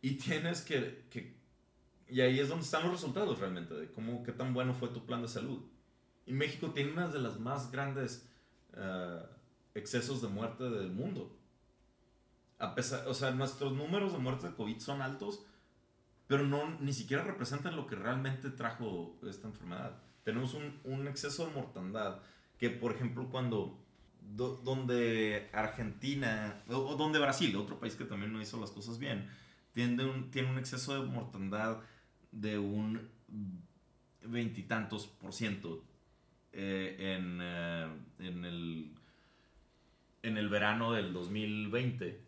[0.00, 1.38] Y tienes que, que
[2.08, 5.04] y ahí es donde están los resultados realmente, de cómo, qué tan bueno fue tu
[5.04, 5.60] plan de salud.
[6.24, 8.28] Y México tiene una de las más grandes
[8.74, 9.26] uh,
[9.74, 11.37] excesos de muerte del mundo.
[12.58, 15.44] A pesar, o sea, nuestros números de muerte de COVID son altos,
[16.26, 20.02] pero no, ni siquiera representan lo que realmente trajo esta enfermedad.
[20.24, 22.20] Tenemos un, un exceso de mortandad
[22.58, 23.78] que, por ejemplo, cuando
[24.36, 29.28] donde Argentina o, donde Brasil, otro país que también no hizo las cosas bien,
[29.72, 31.78] tiene un, tiene un exceso de mortandad
[32.30, 33.08] de un
[34.22, 35.84] veintitantos por ciento
[36.52, 37.88] eh, en, eh,
[38.18, 38.94] en, el,
[40.22, 42.27] en el verano del 2020.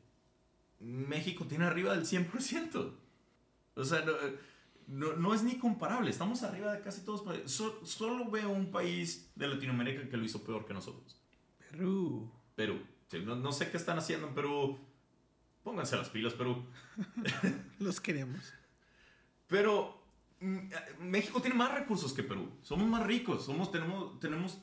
[0.81, 2.93] México tiene arriba del 100%.
[3.77, 4.05] O sea,
[4.87, 6.11] no, no, es ni comparable.
[6.11, 7.23] Estamos arriba de casi todos.
[7.47, 11.21] solo veo un país de Latinoamérica que lo hizo peor que nosotros.
[11.71, 12.31] Perú.
[12.57, 12.81] Perú.
[13.25, 14.79] No, no sé qué están haciendo en Perú.
[15.63, 16.65] Pónganse las pilas, Perú.
[17.79, 18.53] Los queremos.
[19.47, 20.03] Pero
[20.41, 20.59] mm,
[21.01, 22.51] México tiene más recursos que Perú.
[22.63, 23.45] Somos más ricos.
[23.45, 24.59] Somos, tenemos, tenemos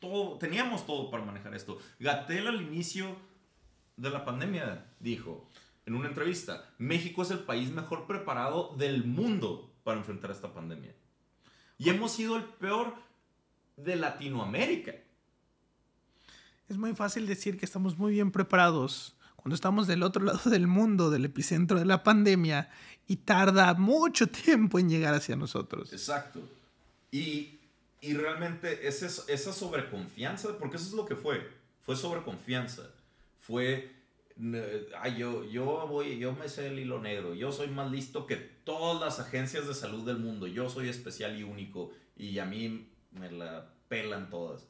[0.00, 1.78] todo, teníamos todo para manejar esto.
[1.98, 3.16] Gatel al inicio
[3.96, 5.48] de la pandemia dijo
[5.86, 10.94] en una entrevista, México es el país mejor preparado del mundo para enfrentar esta pandemia.
[11.78, 12.94] Y hemos sido el peor
[13.76, 14.94] de Latinoamérica.
[16.68, 20.68] Es muy fácil decir que estamos muy bien preparados cuando estamos del otro lado del
[20.68, 22.70] mundo, del epicentro de la pandemia,
[23.08, 25.92] y tarda mucho tiempo en llegar hacia nosotros.
[25.92, 26.40] Exacto.
[27.10, 27.58] Y
[28.00, 31.48] Y realmente ese, esa sobreconfianza, porque eso es lo que fue,
[31.82, 32.82] fue sobreconfianza,
[33.40, 33.92] fue,
[35.00, 38.36] ay, yo, yo voy, yo me sé el hilo negro, yo soy más listo que
[38.36, 42.88] todas las agencias de salud del mundo, yo soy especial y único, y a mí
[43.12, 44.68] me la pelan todas.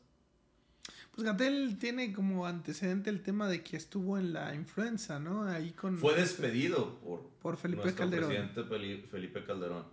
[1.12, 5.44] Pues Gatel tiene como antecedente el tema de que estuvo en la influenza, ¿no?
[5.44, 5.98] Ahí con...
[5.98, 8.30] Fue despedido por, por Felipe Calderón.
[8.30, 9.84] presidente Felipe Calderón.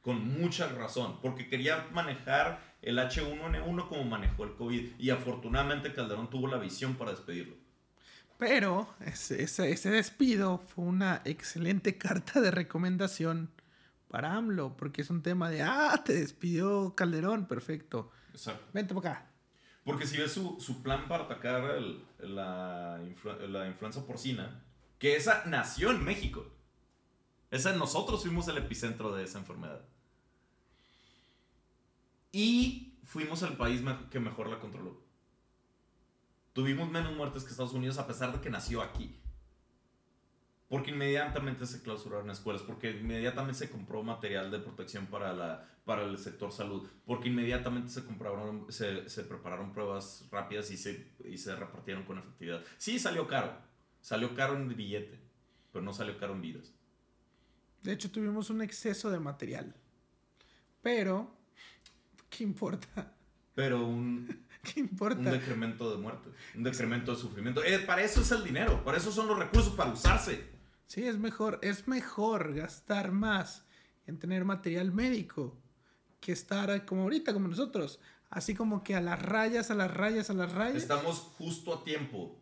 [0.00, 4.92] Con mucha razón, porque quería manejar el H1N1 como manejó el COVID.
[4.98, 7.54] Y afortunadamente Calderón tuvo la visión para despedirlo.
[8.42, 13.52] Pero ese, ese, despido fue una excelente carta de recomendación
[14.08, 18.10] para AMLO, porque es un tema de, ah, te despidió Calderón, perfecto.
[18.32, 18.66] Exacto.
[18.72, 19.30] Vente por acá.
[19.84, 21.62] Porque si ves su, su plan para atacar
[22.18, 22.98] la,
[23.48, 24.64] la influenza porcina,
[24.98, 26.44] que esa nació en México.
[27.52, 29.82] Esa, nosotros fuimos el epicentro de esa enfermedad.
[32.32, 35.00] Y fuimos el país que mejor la controló.
[36.52, 39.18] Tuvimos menos muertes que Estados Unidos a pesar de que nació aquí.
[40.68, 46.04] Porque inmediatamente se clausuraron escuelas, porque inmediatamente se compró material de protección para, la, para
[46.04, 51.36] el sector salud, porque inmediatamente se, compraron, se, se prepararon pruebas rápidas y se, y
[51.36, 52.62] se repartieron con efectividad.
[52.78, 53.52] Sí, salió caro.
[54.00, 55.20] Salió caro en billete,
[55.72, 56.72] pero no salió caro en vidas.
[57.82, 59.74] De hecho, tuvimos un exceso de material.
[60.82, 61.36] Pero,
[62.30, 63.12] ¿qué importa?
[63.54, 65.18] Pero un, ¿Qué importa?
[65.18, 67.64] Un decremento de muerte, un decremento de sufrimiento.
[67.64, 70.50] Eh, para eso es el dinero, para eso son los recursos, para usarse.
[70.86, 73.64] Sí, es mejor, es mejor gastar más
[74.06, 75.56] en tener material médico
[76.20, 77.98] que estar como ahorita, como nosotros.
[78.30, 80.76] Así como que a las rayas, a las rayas, a las rayas.
[80.76, 82.38] Estamos justo a tiempo,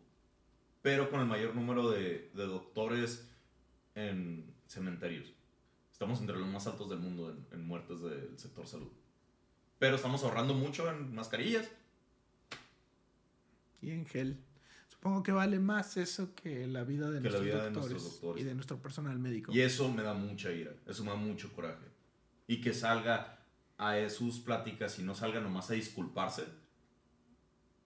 [0.81, 3.27] pero con el mayor número de, doctores
[3.95, 5.33] en cementerios.
[5.91, 8.91] Estamos entre los más altos del mundo en, en muertes del sector salud.
[9.79, 11.69] Pero estamos ahorrando mucho en mascarillas.
[13.81, 14.43] Y en gel.
[14.87, 19.17] Supongo que vale más eso que la vida de, nuestros, doctores y de nuestro personal
[19.17, 19.51] médico.
[19.51, 21.87] Y eso me da mucha ira, eso me da mucho coraje.
[22.45, 23.39] Y que salga
[23.79, 26.45] a sus pláticas y no salga nomás a disculparse,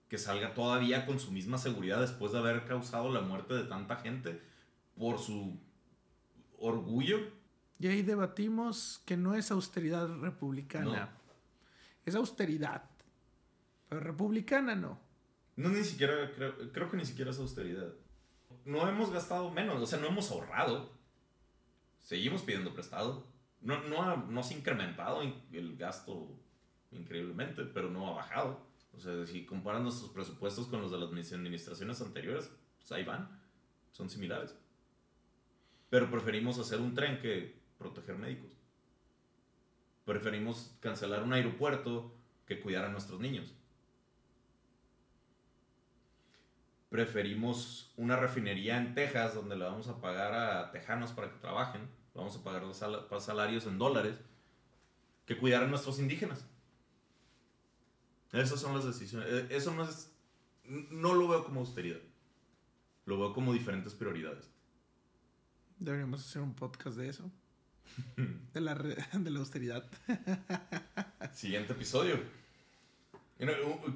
[0.08, 3.96] que salga todavía con su misma seguridad después de haber causado la muerte de tanta
[3.96, 4.42] gente
[4.94, 5.58] por su
[6.58, 7.18] orgullo.
[7.78, 11.16] Y ahí debatimos que no es austeridad republicana,
[12.04, 12.90] es austeridad,
[13.88, 15.05] pero republicana no.
[15.56, 17.92] No, ni siquiera, creo, creo que ni siquiera es austeridad.
[18.64, 20.92] No hemos gastado menos, o sea, no hemos ahorrado.
[22.00, 23.26] Seguimos pidiendo prestado.
[23.62, 26.28] No, no, no se ha incrementado el gasto
[26.90, 28.66] increíblemente, pero no ha bajado.
[28.96, 33.28] O sea, si comparan nuestros presupuestos con los de las administraciones anteriores, pues ahí van.
[33.92, 34.54] Son similares.
[35.90, 38.50] Pero preferimos hacer un tren que proteger médicos.
[40.04, 42.14] Preferimos cancelar un aeropuerto
[42.46, 43.54] que cuidar a nuestros niños.
[46.96, 51.82] Preferimos una refinería en Texas donde le vamos a pagar a tejanos para que trabajen,
[52.14, 54.16] vamos a pagar los salarios en dólares,
[55.26, 56.46] que cuidar a nuestros indígenas.
[58.32, 59.28] Esas son las decisiones.
[59.30, 60.10] Eh, eso no es.
[60.64, 62.00] No lo veo como austeridad.
[63.04, 64.48] Lo veo como diferentes prioridades.
[65.78, 67.30] Deberíamos hacer un podcast de eso.
[68.54, 68.74] de, la,
[69.12, 69.86] de la austeridad.
[71.34, 72.18] Siguiente episodio.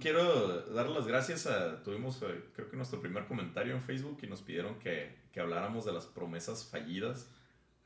[0.01, 4.27] Quiero dar las gracias a, tuvimos eh, creo que nuestro primer comentario en Facebook y
[4.27, 7.27] nos pidieron que, que habláramos de las promesas fallidas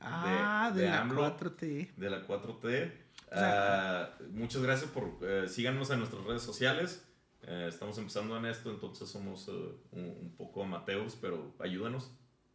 [0.00, 1.94] ah, de, la 4T.
[1.94, 2.92] De la 4T.
[3.30, 7.06] Ah, muchas gracias por, eh, síganos en nuestras redes sociales.
[7.42, 12.10] Eh, estamos empezando en esto, entonces somos un, un, poco amateurs, pero ayúdanos.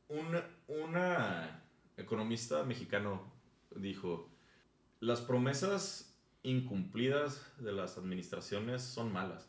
[0.10, 1.64] Una, una
[1.96, 3.32] economista mexicano
[3.76, 4.30] dijo,
[5.00, 6.09] las promesas
[6.44, 9.48] incumplidas de las administraciones son malas,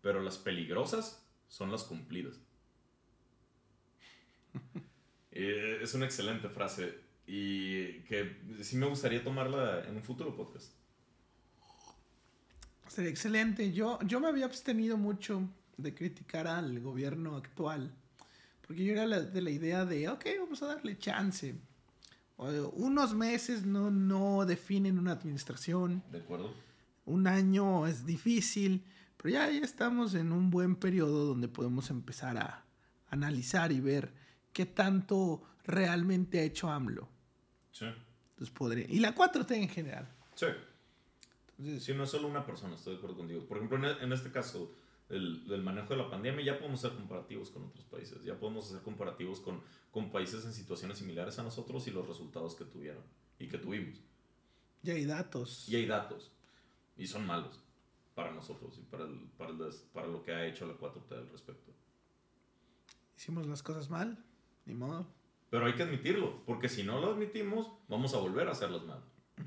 [0.00, 2.40] pero las peligrosas son las cumplidas.
[5.34, 6.94] Eh, es una excelente frase
[7.26, 10.74] y que sí me gustaría tomarla en un futuro podcast.
[12.86, 13.72] Sería excelente.
[13.72, 15.48] Yo, yo me había abstenido mucho
[15.78, 17.94] de criticar al gobierno actual,
[18.60, 21.54] porque yo era de la idea de, ok, vamos a darle chance
[22.74, 26.02] unos meses no, no definen una administración.
[26.10, 26.52] De acuerdo.
[27.04, 28.84] Un año es difícil,
[29.16, 32.64] pero ya, ya estamos en un buen periodo donde podemos empezar a
[33.10, 34.12] analizar y ver
[34.52, 37.08] qué tanto realmente ha hecho AMLO.
[37.70, 37.86] Sí.
[38.30, 40.08] Entonces podría, y la 4T en general.
[40.34, 40.46] Sí.
[41.58, 43.46] Entonces, sí, no es solo una persona, estoy de acuerdo contigo.
[43.46, 44.74] Por ejemplo, en, en este caso,
[45.12, 48.66] el, del manejo de la pandemia, ya podemos hacer comparativos con otros países, ya podemos
[48.68, 49.60] hacer comparativos con,
[49.90, 53.02] con países en situaciones similares a nosotros y los resultados que tuvieron
[53.38, 54.00] y que tuvimos.
[54.82, 55.68] Y hay datos.
[55.68, 56.32] Y hay datos.
[56.96, 57.60] Y son malos
[58.14, 59.58] para nosotros y para, el- para, el
[59.92, 61.72] para lo que ha hecho la 4T al respecto.
[63.16, 64.18] Hicimos las cosas mal,
[64.66, 65.06] ni modo.
[65.50, 69.00] Pero hay que admitirlo, porque si no lo admitimos, vamos a volver a hacerlas mal.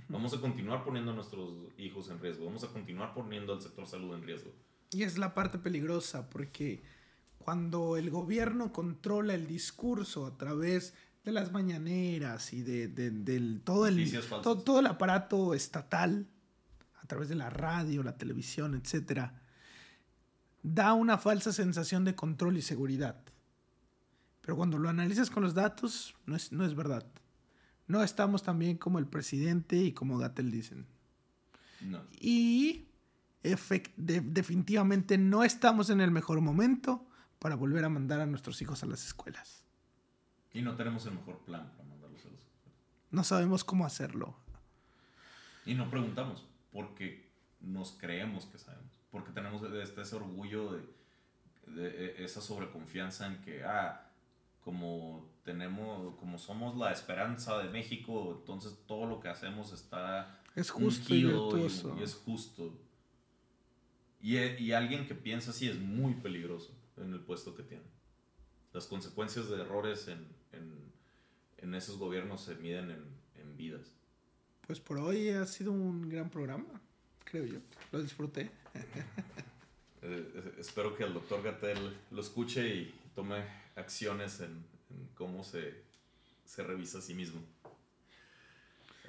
[0.09, 3.87] Vamos a continuar poniendo a nuestros hijos en riesgo, vamos a continuar poniendo al sector
[3.87, 4.51] salud en riesgo.
[4.95, 6.81] Y es la parte peligrosa, porque
[7.37, 10.93] cuando el gobierno controla el discurso a través
[11.23, 13.97] de las mañaneras y de, de- del todo el,
[14.41, 16.27] todo, todo el aparato estatal,
[17.01, 19.41] a través de la radio, la televisión, etcétera,
[20.63, 23.17] da una falsa sensación de control y seguridad.
[24.41, 27.05] Pero cuando lo analizas con los datos, no es, no es verdad.
[27.87, 30.85] No estamos tan bien como el presidente y como Gatel dicen.
[31.81, 32.01] No.
[32.19, 32.85] Y
[33.97, 37.05] de- definitivamente no estamos en el mejor momento
[37.39, 39.63] para volver a mandar a nuestros hijos a las escuelas.
[40.53, 42.39] Y no tenemos el mejor plan para mandarlos a los
[43.11, 44.35] No sabemos cómo hacerlo.
[45.65, 47.29] Y no preguntamos, porque
[47.61, 48.91] nos creemos que sabemos.
[49.11, 50.81] Porque tenemos este, ese orgullo de,
[51.75, 54.01] de e- esa sobreconfianza en que, ah,
[54.63, 60.69] como tenemos, como somos la esperanza de México, entonces todo lo que hacemos está Es
[60.71, 62.73] justo y es justo.
[64.25, 67.83] Y, y alguien que piensa así es muy peligroso en el puesto que tiene.
[68.73, 70.91] Las consecuencias de errores en, en,
[71.59, 73.03] en esos gobiernos se miden en,
[73.39, 73.93] en vidas.
[74.65, 76.65] Pues por hoy ha sido un gran programa,
[77.23, 77.59] creo yo.
[77.91, 78.49] Lo disfruté.
[80.07, 83.43] Eh, espero que el doctor Gatel lo escuche y tome
[83.75, 85.81] acciones en, en cómo se,
[86.43, 87.41] se revisa a sí mismo.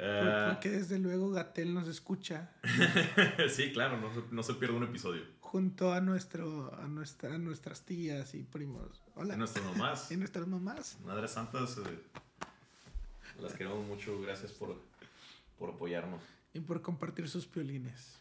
[0.08, 2.50] Eh, Porque desde luego Gatel nos escucha
[3.50, 5.22] sí, claro, no, se- no se pierde un episodio.
[5.40, 9.02] junto a, nuestro, a, nuestra, a nuestras tías y primos.
[9.16, 9.32] Hola.
[9.34, 10.98] En nuestras mamás, Y nuestras mamás.
[11.04, 11.98] Madres Santas, eh,
[13.40, 14.20] las queremos mucho.
[14.20, 14.80] Gracias por,
[15.58, 16.22] por apoyarnos.
[16.54, 18.18] Y por compartir sus piolines.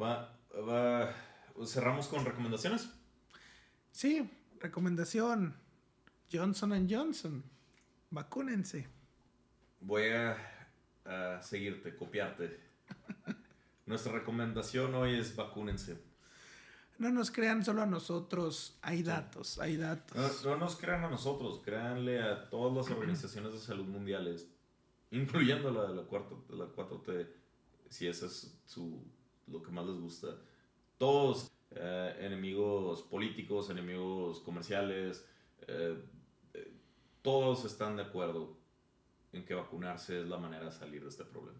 [0.00, 1.12] Va, va,
[1.66, 2.88] cerramos con recomendaciones.
[3.92, 4.30] Sí,
[4.60, 5.56] recomendación.
[6.32, 7.42] Johnson Johnson.
[8.10, 8.86] Vacúnense.
[9.80, 10.36] Voy a,
[11.04, 12.58] a seguirte, copiarte.
[13.86, 15.98] Nuestra recomendación hoy es vacúnense.
[16.98, 18.78] No nos crean solo a nosotros.
[18.82, 20.44] Hay datos, hay datos.
[20.44, 24.48] No, no nos crean a nosotros, créanle a todas las organizaciones de salud mundiales,
[25.10, 27.26] incluyendo la de la, cuarta, de la 4T,
[27.88, 29.02] si eso es su,
[29.46, 30.28] lo que más les gusta.
[30.98, 35.26] Todos, eh, enemigos políticos, enemigos comerciales,
[35.66, 35.96] eh,
[36.52, 36.72] eh,
[37.22, 38.59] todos están de acuerdo
[39.32, 41.58] en que vacunarse es la manera de salir de este problema,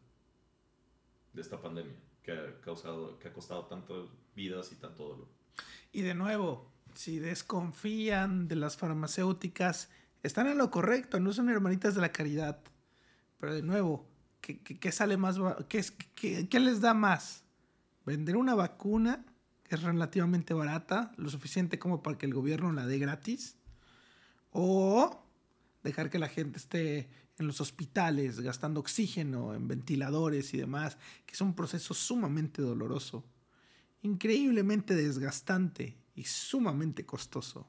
[1.32, 5.28] de esta pandemia que ha, causado, que ha costado tantas vidas y tanto dolor.
[5.92, 9.88] Y de nuevo, si desconfían de las farmacéuticas,
[10.22, 12.60] están en lo correcto, no son hermanitas de la caridad.
[13.38, 14.06] Pero de nuevo,
[14.40, 15.38] ¿qué, qué- qué sale más?
[15.38, 17.44] ba- ¿Qué, es- qué- qué les da más?
[18.04, 19.24] ¿Vender una vacuna
[19.64, 23.56] que es relativamente barata, lo suficiente como para que el gobierno la dé gratis?
[24.50, 25.24] ¿O
[25.82, 27.08] dejar que la gente esté
[27.40, 33.24] en los hospitales gastando oxígeno, en ventiladores y demás, que es un proceso sumamente doloroso?
[34.02, 37.66] increíblemente desgastante y sumamente costoso.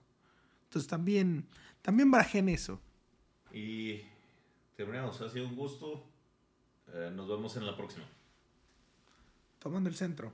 [0.63, 1.47] Entonces también,
[1.81, 2.79] también barajen eso.
[3.51, 4.01] Y
[4.75, 5.19] terminamos.
[5.21, 6.03] Ha sido un gusto.
[6.93, 8.05] Eh, nos vemos en la próxima.
[9.59, 10.31] Tomando el centro.